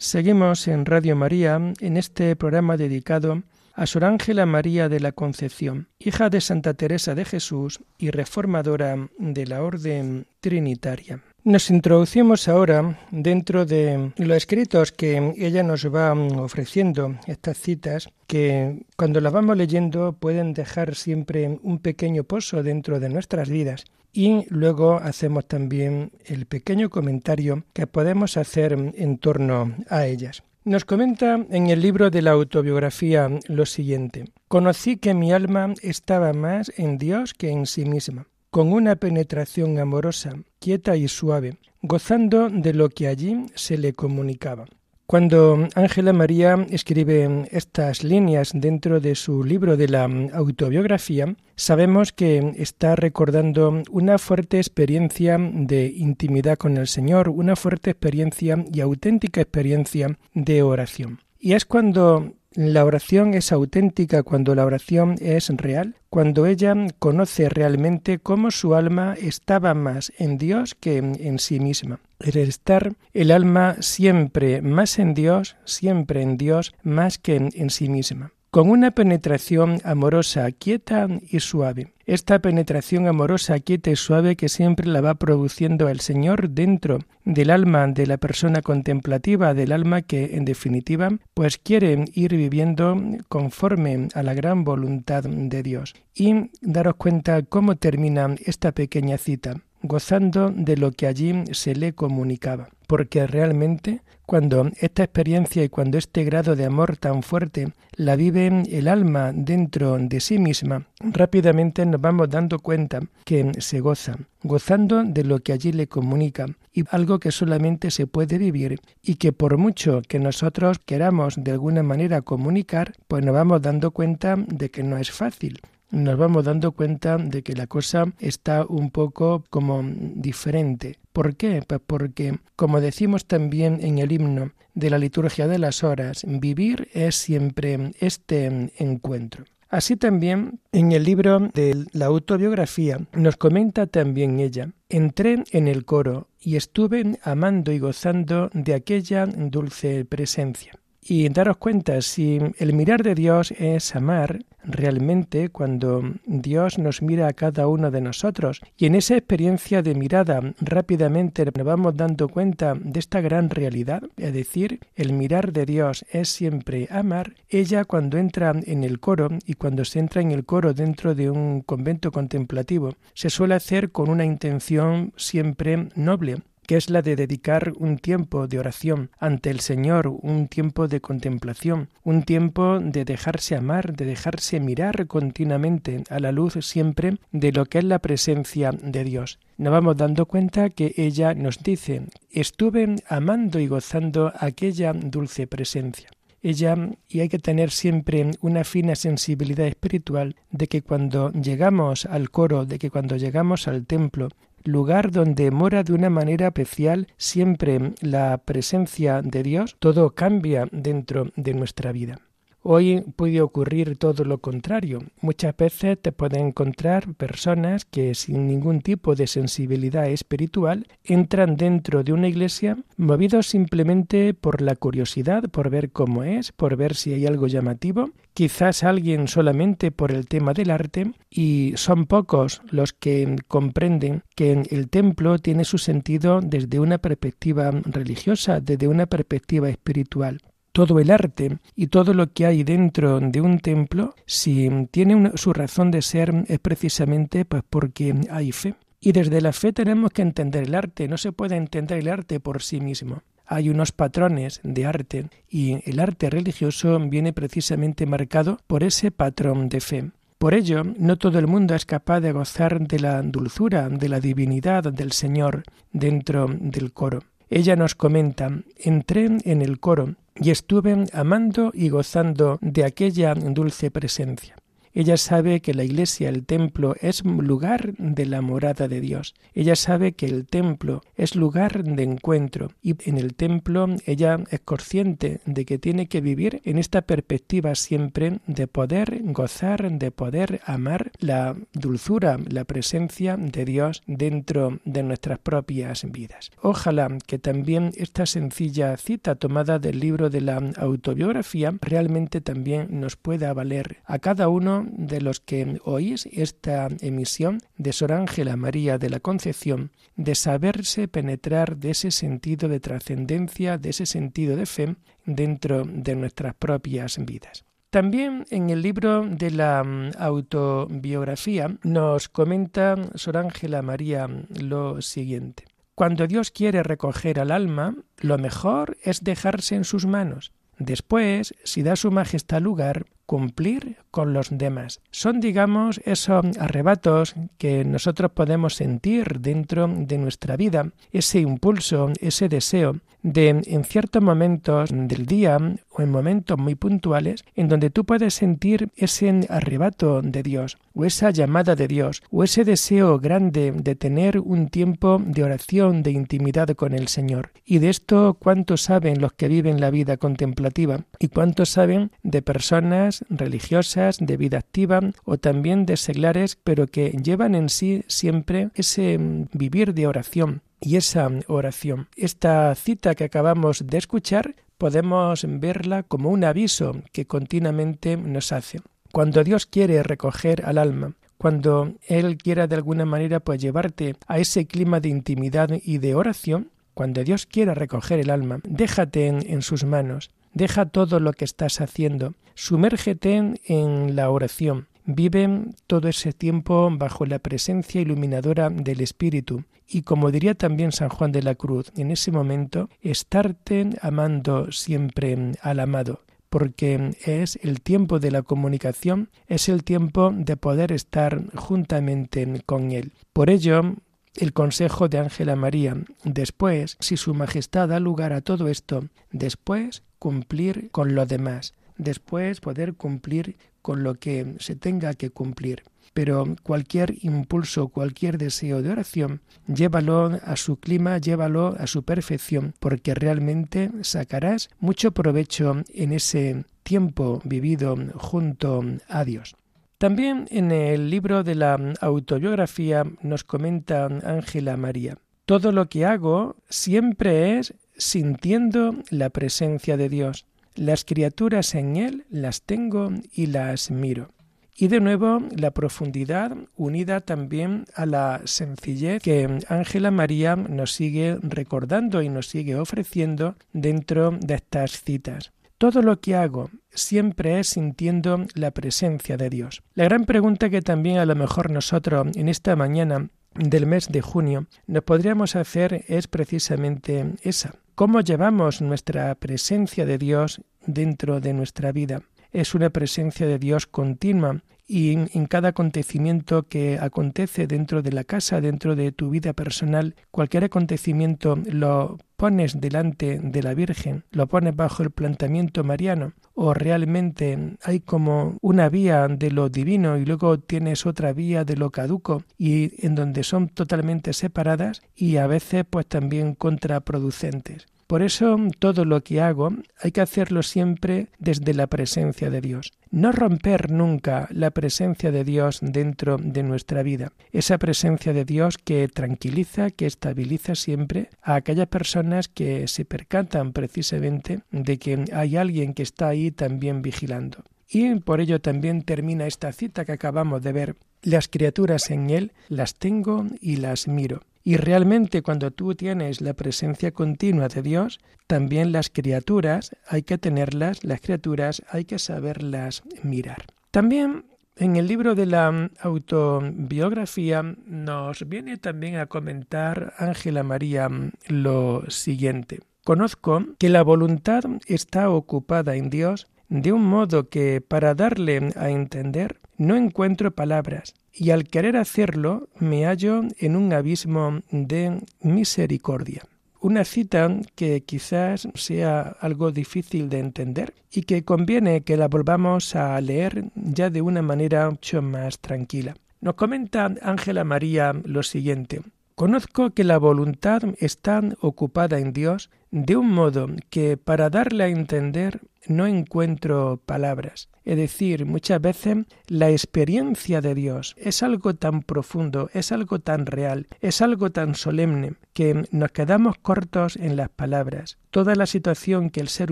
Seguimos 0.03 0.67
en 0.67 0.85
Radio 0.85 1.15
María 1.15 1.55
en 1.79 1.95
este 1.95 2.35
programa 2.35 2.75
dedicado 2.75 3.43
a 3.73 3.85
Sor 3.85 4.03
Ángela 4.03 4.45
María 4.45 4.89
de 4.89 4.99
la 4.99 5.13
Concepción, 5.13 5.87
hija 5.97 6.29
de 6.29 6.41
Santa 6.41 6.73
Teresa 6.73 7.15
de 7.15 7.23
Jesús 7.23 7.79
y 7.97 8.11
reformadora 8.11 9.07
de 9.17 9.47
la 9.47 9.63
Orden 9.63 10.27
Trinitaria. 10.41 11.23
Nos 11.45 11.69
introducimos 11.69 12.49
ahora 12.49 12.99
dentro 13.11 13.65
de 13.65 14.11
los 14.17 14.37
escritos 14.37 14.91
que 14.91 15.33
ella 15.37 15.63
nos 15.63 15.85
va 15.85 16.11
ofreciendo, 16.13 17.15
estas 17.25 17.57
citas, 17.57 18.09
que 18.33 18.87
cuando 18.97 19.21
las 19.21 19.31
vamos 19.31 19.55
leyendo 19.55 20.13
pueden 20.13 20.55
dejar 20.55 20.95
siempre 20.95 21.59
un 21.61 21.77
pequeño 21.77 22.23
pozo 22.23 22.63
dentro 22.63 22.99
de 22.99 23.07
nuestras 23.07 23.47
vidas. 23.47 23.85
Y 24.11 24.47
luego 24.49 24.95
hacemos 24.95 25.47
también 25.47 26.13
el 26.25 26.47
pequeño 26.47 26.89
comentario 26.89 27.63
que 27.73 27.85
podemos 27.85 28.35
hacer 28.37 28.75
en 28.95 29.19
torno 29.19 29.75
a 29.87 30.07
ellas. 30.07 30.41
Nos 30.63 30.83
comenta 30.83 31.45
en 31.47 31.67
el 31.67 31.79
libro 31.79 32.09
de 32.09 32.23
la 32.23 32.31
autobiografía 32.31 33.29
lo 33.47 33.67
siguiente. 33.67 34.25
Conocí 34.47 34.97
que 34.97 35.13
mi 35.13 35.31
alma 35.31 35.75
estaba 35.83 36.33
más 36.33 36.71
en 36.75 36.97
Dios 36.97 37.35
que 37.35 37.51
en 37.51 37.67
sí 37.67 37.85
misma 37.85 38.25
con 38.49 38.73
una 38.73 38.95
penetración 38.95 39.77
amorosa, 39.77 40.33
quieta 40.59 40.95
y 40.95 41.07
suave, 41.07 41.57
gozando 41.83 42.49
de 42.49 42.73
lo 42.73 42.89
que 42.89 43.07
allí 43.07 43.45
se 43.53 43.77
le 43.77 43.93
comunicaba. 43.93 44.65
Cuando 45.13 45.67
Ángela 45.75 46.11
María 46.11 46.65
escribe 46.71 47.47
estas 47.51 48.03
líneas 48.03 48.49
dentro 48.51 48.99
de 48.99 49.13
su 49.13 49.43
libro 49.43 49.77
de 49.77 49.87
la 49.87 50.05
autobiografía, 50.33 51.35
sabemos 51.55 52.11
que 52.11 52.55
está 52.57 52.95
recordando 52.95 53.83
una 53.91 54.17
fuerte 54.17 54.57
experiencia 54.57 55.37
de 55.39 55.85
intimidad 55.85 56.57
con 56.57 56.77
el 56.77 56.87
Señor, 56.87 57.29
una 57.29 57.55
fuerte 57.55 57.91
experiencia 57.91 58.65
y 58.73 58.81
auténtica 58.81 59.41
experiencia 59.41 60.17
de 60.33 60.63
oración. 60.63 61.19
Y 61.39 61.53
es 61.53 61.65
cuando 61.65 62.33
la 62.55 62.83
oración 62.83 63.35
es 63.35 63.51
auténtica 63.51 64.23
cuando 64.23 64.55
la 64.55 64.65
oración 64.65 65.17
es 65.21 65.49
real, 65.49 65.93
cuando 66.09 66.47
ella 66.47 66.73
conoce 66.97 67.49
realmente 67.49 68.17
cómo 68.17 68.49
su 68.49 68.73
alma 68.73 69.13
estaba 69.13 69.75
más 69.75 70.11
en 70.17 70.39
Dios 70.39 70.73
que 70.73 70.97
en 70.97 71.37
sí 71.37 71.59
misma. 71.59 71.99
Estar 72.23 72.95
el 73.13 73.31
alma 73.31 73.75
siempre 73.81 74.61
más 74.61 74.97
en 74.97 75.13
Dios, 75.13 75.57
siempre 75.65 76.21
en 76.21 76.37
Dios, 76.37 76.73
más 76.81 77.17
que 77.17 77.35
en, 77.35 77.49
en 77.53 77.69
sí 77.69 77.89
misma 77.89 78.33
con 78.53 78.69
una 78.69 78.91
penetración 78.91 79.81
amorosa, 79.83 80.51
quieta 80.51 81.07
y 81.27 81.39
suave. 81.39 81.93
Esta 82.05 82.37
penetración 82.37 83.07
amorosa, 83.07 83.59
quieta 83.59 83.89
y 83.89 83.95
suave 83.95 84.35
que 84.35 84.47
siempre 84.47 84.85
la 84.85 85.01
va 85.01 85.15
produciendo 85.15 85.89
el 85.89 86.01
Señor 86.01 86.51
dentro 86.51 86.99
del 87.25 87.49
alma 87.49 87.87
de 87.87 88.05
la 88.05 88.17
persona 88.17 88.61
contemplativa, 88.61 89.55
del 89.55 89.71
alma 89.71 90.03
que 90.03 90.35
en 90.35 90.45
definitiva 90.45 91.09
pues 91.33 91.57
quiere 91.57 92.05
ir 92.13 92.35
viviendo 92.35 92.95
conforme 93.27 94.09
a 94.13 94.21
la 94.21 94.35
gran 94.35 94.63
voluntad 94.63 95.23
de 95.23 95.63
Dios. 95.63 95.95
Y 96.13 96.51
daros 96.61 96.93
cuenta 96.97 97.41
cómo 97.41 97.75
termina 97.77 98.35
esta 98.45 98.71
pequeña 98.71 99.17
cita 99.17 99.63
gozando 99.83 100.49
de 100.49 100.77
lo 100.77 100.91
que 100.91 101.05
allí 101.05 101.43
se 101.51 101.75
le 101.75 101.93
comunicaba. 101.93 102.69
Porque 102.87 103.27
realmente 103.27 104.01
cuando 104.25 104.71
esta 104.79 105.03
experiencia 105.03 105.63
y 105.63 105.69
cuando 105.69 105.97
este 105.97 106.23
grado 106.23 106.55
de 106.55 106.65
amor 106.65 106.97
tan 106.97 107.23
fuerte 107.23 107.73
la 107.95 108.15
vive 108.15 108.63
el 108.71 108.87
alma 108.87 109.31
dentro 109.33 109.97
de 109.99 110.19
sí 110.19 110.39
misma, 110.39 110.87
rápidamente 110.99 111.85
nos 111.85 111.99
vamos 111.99 112.29
dando 112.29 112.59
cuenta 112.59 113.01
que 113.25 113.51
se 113.59 113.81
goza, 113.81 114.17
gozando 114.41 115.03
de 115.03 115.23
lo 115.23 115.39
que 115.39 115.53
allí 115.53 115.73
le 115.73 115.87
comunica, 115.87 116.47
y 116.71 116.83
algo 116.89 117.19
que 117.19 117.31
solamente 117.31 117.91
se 117.91 118.07
puede 118.07 118.37
vivir 118.37 118.79
y 119.03 119.15
que 119.15 119.31
por 119.31 119.57
mucho 119.57 120.01
que 120.07 120.19
nosotros 120.19 120.79
queramos 120.79 121.35
de 121.37 121.51
alguna 121.51 121.83
manera 121.83 122.21
comunicar, 122.21 122.93
pues 123.07 123.23
nos 123.23 123.35
vamos 123.35 123.61
dando 123.61 123.91
cuenta 123.91 124.35
de 124.37 124.71
que 124.71 124.83
no 124.83 124.97
es 124.97 125.11
fácil, 125.11 125.59
nos 125.93 126.17
vamos 126.17 126.43
dando 126.43 126.71
cuenta 126.71 127.17
de 127.17 127.43
que 127.43 127.53
la 127.53 127.67
cosa 127.67 128.11
está 128.19 128.65
un 128.65 128.89
poco 128.89 129.43
como 129.49 129.83
diferente. 129.85 130.97
¿Por 131.13 131.35
qué? 131.35 131.61
Pues 131.65 131.81
porque, 131.85 132.39
como 132.55 132.81
decimos 132.81 133.25
también 133.25 133.79
en 133.81 133.99
el 133.99 134.11
himno 134.11 134.51
de 134.73 134.89
la 134.89 134.97
liturgia 134.97 135.47
de 135.47 135.59
las 135.59 135.83
horas, 135.83 136.25
vivir 136.27 136.89
es 136.93 137.15
siempre 137.15 137.91
este 137.99 138.71
encuentro. 138.77 139.45
Así 139.69 139.95
también 139.95 140.59
en 140.71 140.91
el 140.91 141.03
libro 141.03 141.39
de 141.53 141.85
la 141.93 142.05
autobiografía 142.05 142.99
nos 143.13 143.37
comenta 143.37 143.87
también 143.87 144.39
ella, 144.39 144.69
entré 144.89 145.43
en 145.51 145.67
el 145.67 145.85
coro 145.85 146.27
y 146.39 146.57
estuve 146.57 147.19
amando 147.23 147.71
y 147.71 147.79
gozando 147.79 148.49
de 148.53 148.73
aquella 148.73 149.25
dulce 149.25 150.05
presencia. 150.05 150.73
Y 151.05 151.27
daros 151.29 151.57
cuenta, 151.57 152.01
si 152.01 152.39
el 152.57 152.73
mirar 152.73 153.03
de 153.03 153.13
Dios 153.13 153.51
es 153.51 153.95
amar, 153.95 154.39
realmente 154.63 155.49
cuando 155.49 156.01
Dios 156.25 156.77
nos 156.77 157.01
mira 157.01 157.27
a 157.27 157.33
cada 157.33 157.67
uno 157.67 157.91
de 157.91 158.01
nosotros 158.01 158.61
y 158.77 158.85
en 158.85 158.95
esa 158.95 159.15
experiencia 159.17 159.81
de 159.81 159.95
mirada 159.95 160.41
rápidamente 160.61 161.43
nos 161.45 161.65
vamos 161.65 161.97
dando 161.97 162.29
cuenta 162.29 162.73
de 162.75 162.99
esta 162.99 163.21
gran 163.21 163.49
realidad, 163.49 164.03
es 164.17 164.33
decir, 164.33 164.79
el 164.95 165.13
mirar 165.13 165.51
de 165.51 165.65
Dios 165.65 166.05
es 166.11 166.29
siempre 166.29 166.87
amar, 166.89 167.35
ella 167.49 167.85
cuando 167.85 168.17
entra 168.17 168.53
en 168.55 168.83
el 168.83 168.99
coro 168.99 169.29
y 169.45 169.55
cuando 169.55 169.85
se 169.85 169.99
entra 169.99 170.21
en 170.21 170.31
el 170.31 170.45
coro 170.45 170.73
dentro 170.73 171.15
de 171.15 171.29
un 171.29 171.61
convento 171.61 172.11
contemplativo, 172.11 172.95
se 173.13 173.29
suele 173.29 173.55
hacer 173.55 173.91
con 173.91 174.09
una 174.09 174.25
intención 174.25 175.11
siempre 175.17 175.89
noble, 175.95 176.37
que 176.65 176.77
es 176.77 176.89
la 176.89 177.01
de 177.01 177.15
dedicar 177.15 177.73
un 177.77 177.97
tiempo 177.97 178.47
de 178.47 178.59
oración 178.59 179.09
ante 179.19 179.49
el 179.49 179.59
Señor, 179.59 180.07
un 180.07 180.47
tiempo 180.47 180.87
de 180.87 181.01
contemplación, 181.01 181.89
un 182.03 182.23
tiempo 182.23 182.79
de 182.79 183.05
dejarse 183.05 183.55
amar, 183.55 183.95
de 183.95 184.05
dejarse 184.05 184.59
mirar 184.59 185.07
continuamente 185.07 186.03
a 186.09 186.19
la 186.19 186.31
luz 186.31 186.53
siempre 186.61 187.17
de 187.31 187.51
lo 187.51 187.65
que 187.65 187.79
es 187.79 187.83
la 187.83 187.99
presencia 187.99 188.71
de 188.71 189.03
Dios. 189.03 189.39
Nos 189.57 189.71
vamos 189.71 189.97
dando 189.97 190.25
cuenta 190.25 190.69
que 190.69 190.93
ella 190.97 191.33
nos 191.33 191.61
dice, 191.61 192.03
estuve 192.31 192.95
amando 193.07 193.59
y 193.59 193.67
gozando 193.67 194.33
aquella 194.39 194.93
dulce 194.93 195.47
presencia 195.47 196.09
ella 196.43 196.75
y 197.07 197.21
hay 197.21 197.29
que 197.29 197.39
tener 197.39 197.71
siempre 197.71 198.31
una 198.41 198.65
fina 198.65 198.95
sensibilidad 198.95 199.65
espiritual 199.65 200.35
de 200.51 200.67
que 200.67 200.81
cuando 200.81 201.31
llegamos 201.31 202.05
al 202.05 202.29
coro, 202.29 202.65
de 202.65 202.77
que 202.77 202.91
cuando 202.91 203.15
llegamos 203.15 203.67
al 203.67 203.85
templo, 203.85 204.29
lugar 204.63 205.11
donde 205.11 205.51
mora 205.51 205.83
de 205.83 205.93
una 205.93 206.09
manera 206.09 206.47
especial 206.47 207.07
siempre 207.17 207.93
la 208.01 208.37
presencia 208.39 209.21
de 209.21 209.43
Dios, 209.43 209.75
todo 209.79 210.15
cambia 210.15 210.67
dentro 210.71 211.31
de 211.35 211.53
nuestra 211.53 211.91
vida. 211.91 212.19
Hoy 212.65 213.03
puede 213.17 213.41
ocurrir 213.41 213.97
todo 213.97 214.23
lo 214.23 214.37
contrario. 214.37 215.01
Muchas 215.19 215.55
veces 215.57 216.01
te 216.01 216.13
pueden 216.13 216.47
encontrar 216.47 217.13
personas 217.15 217.83
que 217.83 218.15
sin 218.15 218.47
ningún 218.47 218.79
tipo 218.79 219.15
de 219.15 219.27
sensibilidad 219.27 220.07
espiritual 220.07 220.87
entran 221.03 221.57
dentro 221.57 222.05
de 222.05 222.13
una 222.13 222.29
iglesia 222.29 222.77
movidos 222.95 223.47
simplemente 223.47 224.33
por 224.33 224.61
la 224.61 224.77
curiosidad, 224.77 225.49
por 225.49 225.69
ver 225.69 225.91
cómo 225.91 226.23
es, 226.23 226.53
por 226.53 226.77
ver 226.77 226.95
si 226.95 227.11
hay 227.13 227.25
algo 227.25 227.47
llamativo, 227.47 228.11
quizás 228.33 228.85
alguien 228.85 229.27
solamente 229.27 229.91
por 229.91 230.13
el 230.13 230.25
tema 230.29 230.53
del 230.53 230.71
arte 230.71 231.11
y 231.29 231.73
son 231.75 232.05
pocos 232.05 232.61
los 232.71 232.93
que 232.93 233.35
comprenden 233.49 234.23
que 234.35 234.63
el 234.69 234.89
templo 234.89 235.37
tiene 235.37 235.65
su 235.65 235.77
sentido 235.79 236.39
desde 236.41 236.79
una 236.79 236.97
perspectiva 236.97 237.71
religiosa, 237.71 238.61
desde 238.61 238.87
una 238.87 239.05
perspectiva 239.05 239.69
espiritual 239.69 240.39
todo 240.73 240.99
el 240.99 241.11
arte 241.11 241.59
y 241.75 241.87
todo 241.87 242.13
lo 242.13 242.33
que 242.33 242.45
hay 242.45 242.63
dentro 242.63 243.19
de 243.21 243.39
un 243.39 243.59
templo, 243.59 244.15
si 244.25 244.69
tiene 244.91 245.31
su 245.35 245.53
razón 245.53 245.91
de 245.91 246.01
ser 246.01 246.43
es 246.47 246.59
precisamente 246.59 247.45
pues 247.45 247.63
porque 247.69 248.13
hay 248.29 248.51
fe. 248.51 248.75
Y 248.99 249.11
desde 249.11 249.39
la 249.39 249.53
fe 249.53 249.71
tenemos 249.71 250.11
que 250.11 250.23
entender 250.23 250.63
el 250.63 250.75
arte, 250.75 251.07
no 251.07 251.17
se 251.17 251.31
puede 251.31 251.55
entender 251.55 251.99
el 251.99 252.09
arte 252.09 252.39
por 252.39 252.61
sí 252.61 252.81
mismo. 252.81 253.21
Hay 253.45 253.69
unos 253.69 253.91
patrones 253.91 254.61
de 254.63 254.85
arte 254.85 255.29
y 255.49 255.77
el 255.89 255.99
arte 255.99 256.29
religioso 256.29 256.97
viene 256.99 257.33
precisamente 257.33 258.05
marcado 258.05 258.57
por 258.65 258.83
ese 258.83 259.11
patrón 259.11 259.69
de 259.69 259.81
fe. 259.81 260.11
Por 260.37 260.53
ello, 260.53 260.83
no 260.97 261.17
todo 261.17 261.37
el 261.39 261.47
mundo 261.47 261.75
es 261.75 261.85
capaz 261.85 262.19
de 262.21 262.31
gozar 262.31 262.85
de 262.87 262.99
la 262.99 263.21
dulzura, 263.21 263.89
de 263.89 264.09
la 264.09 264.19
divinidad 264.19 264.83
del 264.91 265.11
Señor 265.11 265.63
dentro 265.91 266.47
del 266.49 266.93
coro. 266.93 267.19
Ella 267.49 267.75
nos 267.75 267.93
comenta, 267.93 268.49
entré 268.77 269.25
en 269.43 269.61
el 269.61 269.79
coro 269.79 270.15
y 270.35 270.51
estuve 270.51 271.05
amando 271.13 271.71
y 271.73 271.89
gozando 271.89 272.57
de 272.61 272.85
aquella 272.85 273.33
dulce 273.35 273.91
presencia. 273.91 274.55
Ella 274.93 275.17
sabe 275.17 275.61
que 275.61 275.73
la 275.73 275.83
iglesia, 275.83 276.29
el 276.29 276.45
templo, 276.45 276.95
es 277.01 277.25
lugar 277.25 277.93
de 277.97 278.25
la 278.25 278.41
morada 278.41 278.87
de 278.87 279.01
Dios. 279.01 279.33
Ella 279.53 279.75
sabe 279.75 280.13
que 280.13 280.27
el 280.27 280.45
templo 280.45 281.01
es 281.15 281.35
lugar 281.35 281.83
de 281.83 282.03
encuentro 282.03 282.71
y 282.81 282.95
en 283.09 283.17
el 283.17 283.33
templo 283.33 283.87
ella 284.05 284.39
es 284.51 284.59
consciente 284.59 285.41
de 285.45 285.65
que 285.65 285.79
tiene 285.79 286.07
que 286.07 286.21
vivir 286.21 286.61
en 286.63 286.77
esta 286.77 287.01
perspectiva 287.01 287.75
siempre 287.75 288.39
de 288.45 288.67
poder 288.67 289.21
gozar, 289.23 289.91
de 289.91 290.11
poder 290.11 290.61
amar 290.65 291.11
la 291.19 291.55
dulzura, 291.73 292.37
la 292.47 292.65
presencia 292.65 293.35
de 293.37 293.65
Dios 293.65 294.03
dentro 294.05 294.79
de 294.85 295.03
nuestras 295.03 295.39
propias 295.39 296.05
vidas. 296.11 296.51
Ojalá 296.61 297.17
que 297.25 297.39
también 297.39 297.91
esta 297.97 298.25
sencilla 298.25 298.95
cita 298.97 299.35
tomada 299.35 299.79
del 299.79 299.99
libro 299.99 300.29
de 300.29 300.41
la 300.41 300.61
autobiografía 300.77 301.73
realmente 301.81 302.41
también 302.41 302.87
nos 302.99 303.15
pueda 303.15 303.53
valer 303.53 303.97
a 304.05 304.19
cada 304.19 304.49
uno 304.49 304.82
de 304.91 305.21
los 305.21 305.39
que 305.39 305.79
oís 305.83 306.27
esta 306.31 306.87
emisión 307.01 307.59
de 307.77 307.93
Sor 307.93 308.11
Ángela 308.11 308.55
María 308.55 308.97
de 308.97 309.09
la 309.09 309.19
Concepción, 309.19 309.91
de 310.15 310.35
saberse 310.35 311.07
penetrar 311.07 311.77
de 311.77 311.91
ese 311.91 312.11
sentido 312.11 312.69
de 312.69 312.79
trascendencia, 312.79 313.77
de 313.77 313.89
ese 313.89 314.05
sentido 314.05 314.55
de 314.55 314.65
fe 314.65 314.95
dentro 315.25 315.83
de 315.85 316.15
nuestras 316.15 316.55
propias 316.55 317.17
vidas. 317.23 317.65
También 317.89 318.45
en 318.49 318.71
el 318.71 318.81
libro 318.81 319.23
de 319.23 319.51
la 319.51 319.83
mm, 319.83 320.13
autobiografía 320.17 321.77
nos 321.83 322.27
comenta 322.27 322.95
Sor 323.13 323.37
Ángela 323.37 323.83
María 323.83 324.27
lo 324.59 324.99
siguiente. 325.03 325.65
Cuando 325.93 326.25
Dios 326.25 326.49
quiere 326.49 326.81
recoger 326.81 327.39
al 327.39 327.51
alma, 327.51 327.95
lo 328.17 328.39
mejor 328.39 328.97
es 329.03 329.23
dejarse 329.23 329.75
en 329.75 329.83
sus 329.83 330.07
manos. 330.07 330.51
Después, 330.79 331.53
si 331.63 331.83
da 331.83 331.95
su 331.95 332.09
majestad 332.09 332.61
lugar, 332.61 333.05
cumplir 333.33 333.97
con 334.11 334.31
los 334.31 334.55
demás. 334.55 335.01
Son, 335.09 335.39
digamos, 335.39 335.99
esos 336.05 336.55
arrebatos 336.59 337.33
que 337.57 337.83
nosotros 337.83 338.29
podemos 338.29 338.75
sentir 338.75 339.39
dentro 339.39 339.87
de 339.87 340.19
nuestra 340.19 340.55
vida, 340.55 340.91
ese 341.11 341.39
impulso, 341.39 342.11
ese 342.21 342.47
deseo 342.47 342.97
de 343.23 343.49
en 343.49 343.83
ciertos 343.85 344.21
momentos 344.21 344.89
del 344.93 345.25
día 345.25 345.57
o 345.89 346.01
en 346.01 346.11
momentos 346.11 346.59
muy 346.59 346.75
puntuales 346.75 347.45
en 347.55 347.69
donde 347.69 347.89
tú 347.89 348.03
puedes 348.05 348.33
sentir 348.33 348.89
ese 348.97 349.47
arrebato 349.49 350.21
de 350.21 350.43
Dios 350.43 350.77
o 350.93 351.05
esa 351.05 351.31
llamada 351.31 351.75
de 351.75 351.87
Dios 351.87 352.21
o 352.29 352.43
ese 352.43 352.65
deseo 352.65 353.19
grande 353.19 353.71
de 353.71 353.95
tener 353.95 354.39
un 354.39 354.67
tiempo 354.67 355.21
de 355.25 355.43
oración, 355.43 356.03
de 356.03 356.11
intimidad 356.11 356.67
con 356.75 356.93
el 356.93 357.07
Señor. 357.07 357.51
Y 357.65 357.79
de 357.79 357.89
esto 357.89 358.37
cuánto 358.37 358.75
saben 358.75 359.21
los 359.21 359.33
que 359.33 359.47
viven 359.47 359.79
la 359.79 359.89
vida 359.89 360.17
contemplativa 360.17 361.05
y 361.17 361.29
cuánto 361.29 361.65
saben 361.65 362.11
de 362.21 362.41
personas 362.41 363.22
religiosas, 363.29 364.17
de 364.19 364.37
vida 364.37 364.59
activa 364.59 365.01
o 365.25 365.37
también 365.37 365.85
de 365.85 365.97
seglares, 365.97 366.57
pero 366.63 366.87
que 366.87 367.11
llevan 367.11 367.55
en 367.55 367.69
sí 367.69 368.03
siempre 368.07 368.69
ese 368.75 369.17
vivir 369.53 369.93
de 369.93 370.07
oración 370.07 370.61
y 370.79 370.97
esa 370.97 371.29
oración. 371.47 372.07
Esta 372.15 372.73
cita 372.75 373.15
que 373.15 373.23
acabamos 373.23 373.85
de 373.85 373.97
escuchar 373.97 374.55
podemos 374.77 375.45
verla 375.47 376.03
como 376.03 376.29
un 376.29 376.43
aviso 376.43 376.95
que 377.11 377.25
continuamente 377.25 378.17
nos 378.17 378.51
hace. 378.51 378.81
Cuando 379.11 379.43
Dios 379.43 379.65
quiere 379.65 380.03
recoger 380.03 380.65
al 380.65 380.77
alma, 380.77 381.13
cuando 381.37 381.93
Él 382.07 382.37
quiera 382.37 382.67
de 382.67 382.75
alguna 382.75 383.05
manera 383.05 383.39
pues 383.39 383.61
llevarte 383.61 384.15
a 384.27 384.39
ese 384.39 384.65
clima 384.65 384.99
de 384.99 385.09
intimidad 385.09 385.69
y 385.83 385.99
de 385.99 386.15
oración, 386.15 386.71
cuando 386.93 387.23
Dios 387.23 387.45
quiera 387.45 387.73
recoger 387.73 388.19
el 388.19 388.29
alma, 388.29 388.59
déjate 388.63 389.27
en 389.27 389.61
sus 389.61 389.83
manos, 389.83 390.31
deja 390.53 390.85
todo 390.85 391.19
lo 391.19 391.33
que 391.33 391.45
estás 391.45 391.81
haciendo, 391.81 392.33
sumérgete 392.55 393.59
en 393.65 394.15
la 394.15 394.29
oración, 394.29 394.87
Vive 395.05 395.65
todo 395.85 396.07
ese 396.07 396.31
tiempo 396.31 396.89
bajo 396.93 397.25
la 397.25 397.39
presencia 397.39 397.99
iluminadora 397.99 398.69
del 398.69 399.01
Espíritu. 399.01 399.65
Y, 399.85 400.03
como 400.03 400.31
diría 400.31 400.55
también 400.55 400.93
San 400.93 401.09
Juan 401.09 401.33
de 401.33 401.43
la 401.43 401.55
Cruz, 401.55 401.91
en 401.97 402.09
ese 402.09 402.31
momento, 402.31 402.89
estarte 403.01 403.89
amando 404.01 404.71
siempre 404.71 405.37
al 405.61 405.79
amado 405.79 406.21
porque 406.49 407.17
es 407.25 407.57
el 407.63 407.81
tiempo 407.81 408.19
de 408.19 408.29
la 408.29 408.43
comunicación, 408.43 409.31
es 409.47 409.69
el 409.69 409.83
tiempo 409.83 410.31
de 410.31 410.55
poder 410.55 410.91
estar 410.91 411.41
juntamente 411.55 412.61
con 412.67 412.91
Él. 412.91 413.11
Por 413.33 413.49
ello, 413.49 413.95
el 414.35 414.53
consejo 414.53 415.09
de 415.09 415.19
Ángela 415.19 415.55
María, 415.55 415.97
después, 416.23 416.97
si 416.99 417.17
Su 417.17 417.33
Majestad 417.33 417.89
da 417.89 417.99
lugar 417.99 418.33
a 418.33 418.41
todo 418.41 418.67
esto, 418.67 419.07
después 419.31 420.03
cumplir 420.19 420.89
con 420.91 421.15
lo 421.15 421.25
demás, 421.25 421.73
después 421.97 422.59
poder 422.59 422.95
cumplir 422.95 423.57
con 423.81 424.03
lo 424.03 424.15
que 424.15 424.55
se 424.59 424.75
tenga 424.75 425.13
que 425.13 425.29
cumplir. 425.29 425.83
Pero 426.13 426.55
cualquier 426.63 427.15
impulso, 427.21 427.89
cualquier 427.89 428.37
deseo 428.37 428.81
de 428.81 428.91
oración, 428.91 429.41
llévalo 429.67 430.39
a 430.43 430.55
su 430.55 430.77
clima, 430.77 431.17
llévalo 431.17 431.75
a 431.77 431.87
su 431.87 432.03
perfección, 432.03 432.73
porque 432.79 433.13
realmente 433.13 433.91
sacarás 434.01 434.69
mucho 434.79 435.11
provecho 435.11 435.83
en 435.93 436.13
ese 436.13 436.65
tiempo 436.83 437.41
vivido 437.43 437.95
junto 438.15 438.83
a 439.07 439.23
Dios. 439.25 439.55
También 440.03 440.47
en 440.51 440.73
el 440.73 441.09
libro 441.09 441.45
de 441.45 441.55
la 441.55 441.79
autobiografía 442.01 443.05
nos 443.21 443.45
comenta 443.45 444.07
Ángela 444.07 444.75
María, 444.75 445.17
todo 445.45 445.71
lo 445.71 445.87
que 445.87 446.03
hago 446.03 446.57
siempre 446.69 447.57
es 447.57 447.73
sintiendo 447.95 448.97
la 449.09 449.29
presencia 449.29 449.95
de 449.95 450.09
Dios. 450.09 450.45
Las 450.75 451.05
criaturas 451.05 451.73
en 451.73 451.95
él 451.95 452.25
las 452.29 452.63
tengo 452.63 453.13
y 453.31 453.45
las 453.45 453.91
miro. 453.91 454.27
Y 454.75 454.89
de 454.89 454.99
nuevo 454.99 455.39
la 455.55 455.71
profundidad 455.71 456.53
unida 456.75 457.21
también 457.21 457.85
a 457.95 458.05
la 458.05 458.41
sencillez 458.43 459.23
que 459.23 459.57
Ángela 459.69 460.11
María 460.11 460.57
nos 460.57 460.91
sigue 460.91 461.37
recordando 461.41 462.21
y 462.21 462.27
nos 462.27 462.47
sigue 462.47 462.75
ofreciendo 462.75 463.55
dentro 463.71 464.31
de 464.31 464.55
estas 464.55 465.01
citas. 465.01 465.53
Todo 465.83 466.01
lo 466.01 466.21
que 466.21 466.37
hago 466.37 466.69
siempre 466.91 467.59
es 467.59 467.71
sintiendo 467.71 468.45
la 468.55 468.71
presencia 468.71 469.35
de 469.35 469.49
Dios. 469.49 469.83
La 469.95 470.05
gran 470.05 470.23
pregunta 470.23 470.69
que 470.69 470.81
también 470.81 471.17
a 471.17 471.25
lo 471.25 471.35
mejor 471.35 471.71
nosotros 471.71 472.25
en 472.37 472.47
esta 472.47 472.77
mañana 472.77 473.27
del 473.53 473.85
mes 473.85 474.07
de 474.09 474.21
junio 474.21 474.67
nos 474.87 475.03
podríamos 475.03 475.57
hacer 475.57 476.05
es 476.07 476.29
precisamente 476.29 477.33
esa 477.41 477.75
cómo 477.95 478.21
llevamos 478.21 478.81
nuestra 478.81 479.35
presencia 479.35 480.05
de 480.05 480.17
Dios 480.17 480.61
dentro 480.87 481.41
de 481.41 481.51
nuestra 481.51 481.91
vida. 481.91 482.21
Es 482.53 482.75
una 482.75 482.89
presencia 482.89 483.45
de 483.45 483.59
Dios 483.59 483.85
continua 483.85 484.61
y 484.87 485.13
en 485.13 485.45
cada 485.47 485.69
acontecimiento 485.69 486.63
que 486.63 486.99
acontece 486.99 487.67
dentro 487.67 488.01
de 488.01 488.11
la 488.11 488.23
casa, 488.23 488.61
dentro 488.61 488.95
de 488.95 489.11
tu 489.11 489.29
vida 489.29 489.53
personal, 489.53 490.15
cualquier 490.31 490.65
acontecimiento 490.65 491.57
lo 491.65 492.17
pones 492.35 492.81
delante 492.81 493.39
de 493.41 493.63
la 493.63 493.73
Virgen, 493.73 494.25
lo 494.31 494.47
pones 494.47 494.75
bajo 494.75 495.01
el 495.03 495.11
planteamiento 495.11 495.83
mariano, 495.83 496.33
o 496.53 496.73
realmente 496.73 497.77
hay 497.81 498.01
como 498.01 498.57
una 498.61 498.89
vía 498.89 499.27
de 499.29 499.51
lo 499.51 499.69
divino 499.69 500.17
y 500.17 500.25
luego 500.25 500.59
tienes 500.59 501.05
otra 501.05 501.31
vía 501.31 501.63
de 501.63 501.77
lo 501.77 501.89
caduco 501.89 502.43
y 502.57 503.05
en 503.05 503.15
donde 503.15 503.43
son 503.43 503.69
totalmente 503.69 504.33
separadas 504.33 505.01
y 505.15 505.37
a 505.37 505.47
veces 505.47 505.85
pues 505.89 506.05
también 506.05 506.53
contraproducentes. 506.55 507.87
Por 508.07 508.21
eso 508.21 508.57
todo 508.79 509.05
lo 509.05 509.23
que 509.23 509.41
hago 509.41 509.71
hay 510.01 510.11
que 510.11 510.21
hacerlo 510.21 510.63
siempre 510.63 511.27
desde 511.39 511.73
la 511.73 511.87
presencia 511.87 512.49
de 512.49 512.61
Dios. 512.61 512.91
No 513.11 513.31
romper 513.31 513.91
nunca 513.91 514.47
la 514.51 514.71
presencia 514.71 515.31
de 515.31 515.43
Dios 515.43 515.79
dentro 515.81 516.37
de 516.37 516.63
nuestra 516.63 517.03
vida. 517.03 517.31
Esa 517.51 517.77
presencia 517.77 518.33
de 518.33 518.45
Dios 518.45 518.77
que 518.77 519.07
tranquiliza, 519.07 519.91
que 519.91 520.05
estabiliza 520.05 520.75
siempre 520.75 521.29
a 521.41 521.55
aquellas 521.55 521.87
personas 521.87 522.47
que 522.47 522.87
se 522.87 523.05
percatan 523.05 523.71
precisamente 523.71 524.61
de 524.71 524.97
que 524.97 525.25
hay 525.33 525.57
alguien 525.57 525.93
que 525.93 526.03
está 526.03 526.29
ahí 526.29 526.51
también 526.51 527.01
vigilando. 527.01 527.63
Y 527.89 528.15
por 528.15 528.41
ello 528.41 528.59
también 528.59 529.03
termina 529.03 529.45
esta 529.45 529.71
cita 529.71 530.05
que 530.05 530.13
acabamos 530.13 530.63
de 530.63 530.71
ver. 530.71 530.95
Las 531.21 531.47
criaturas 531.47 532.09
en 532.09 532.31
Él 532.31 532.51
las 532.67 532.95
tengo 532.95 533.45
y 533.61 533.75
las 533.77 534.07
miro. 534.07 534.41
Y 534.63 534.77
realmente 534.77 535.41
cuando 535.41 535.71
tú 535.71 535.93
tienes 535.93 536.39
la 536.39 536.53
presencia 536.53 537.11
continua 537.11 537.67
de 537.67 537.81
Dios, 537.81 538.19
también 538.47 538.91
las 538.91 539.09
criaturas 539.09 539.95
hay 540.07 540.23
que 540.23 540.37
tenerlas, 540.37 541.03
las 541.03 541.19
criaturas 541.19 541.83
hay 541.89 542.05
que 542.05 542.17
saberlas 542.17 543.03
mirar. 543.23 543.65
También 543.91 544.45
en 544.75 544.95
el 544.95 545.07
libro 545.07 545.35
de 545.35 545.45
la 545.45 545.91
autobiografía 545.99 547.61
nos 547.85 548.47
viene 548.47 548.77
también 548.77 549.17
a 549.17 549.27
comentar 549.27 550.13
Ángela 550.17 550.63
María 550.63 551.09
lo 551.47 552.09
siguiente. 552.09 552.79
Conozco 553.03 553.65
que 553.77 553.89
la 553.89 554.01
voluntad 554.01 554.63
está 554.87 555.29
ocupada 555.29 555.95
en 555.95 556.09
Dios 556.09 556.47
de 556.69 556.91
un 556.93 557.05
modo 557.05 557.49
que 557.49 557.81
para 557.81 558.15
darle 558.15 558.71
a 558.77 558.89
entender 558.89 559.59
no 559.77 559.95
encuentro 559.95 560.51
palabras 560.51 561.13
y 561.33 561.49
al 561.49 561.65
querer 561.67 561.97
hacerlo 561.97 562.69
me 562.79 563.05
hallo 563.05 563.41
en 563.57 563.75
un 563.75 563.91
abismo 563.93 564.61
de 564.71 565.21
misericordia. 565.41 566.43
Una 566.79 567.05
cita 567.05 567.49
que 567.75 568.01
quizás 568.01 568.67
sea 568.75 569.21
algo 569.39 569.71
difícil 569.71 570.29
de 570.29 570.39
entender 570.39 570.93
y 571.11 571.23
que 571.23 571.43
conviene 571.43 572.01
que 572.01 572.17
la 572.17 572.27
volvamos 572.27 572.95
a 572.95 573.19
leer 573.21 573.65
ya 573.75 574.09
de 574.09 574.21
una 574.21 574.41
manera 574.41 574.89
mucho 574.89 575.21
más 575.21 575.59
tranquila. 575.59 576.15
Nos 576.41 576.55
comenta 576.55 577.13
Ángela 577.21 577.63
María 577.63 578.13
lo 578.25 578.43
siguiente. 578.43 579.01
Conozco 579.35 579.91
que 579.91 580.03
la 580.03 580.17
voluntad 580.17 580.83
está 580.99 581.41
ocupada 581.61 582.19
en 582.19 582.33
Dios 582.33 582.69
de 582.91 583.15
un 583.15 583.31
modo 583.31 583.67
que 583.89 584.17
para 584.17 584.49
darle 584.49 584.83
a 584.83 584.89
entender 584.89 585.61
no 585.87 586.07
encuentro 586.07 587.01
palabras. 587.05 587.69
Es 587.85 587.97
decir, 587.97 588.45
muchas 588.45 588.79
veces 588.81 589.25
la 589.47 589.69
experiencia 589.69 590.61
de 590.61 590.73
Dios 590.73 591.15
es 591.17 591.43
algo 591.43 591.73
tan 591.73 592.01
profundo, 592.01 592.69
es 592.73 592.91
algo 592.91 593.19
tan 593.19 593.45
real, 593.45 593.87
es 593.99 594.21
algo 594.21 594.51
tan 594.51 594.75
solemne, 594.75 595.33
que 595.53 595.85
nos 595.91 596.11
quedamos 596.11 596.57
cortos 596.57 597.17
en 597.17 597.35
las 597.35 597.49
palabras. 597.49 598.17
Toda 598.31 598.55
la 598.55 598.65
situación 598.65 599.29
que 599.29 599.41
el 599.41 599.49
ser 599.49 599.71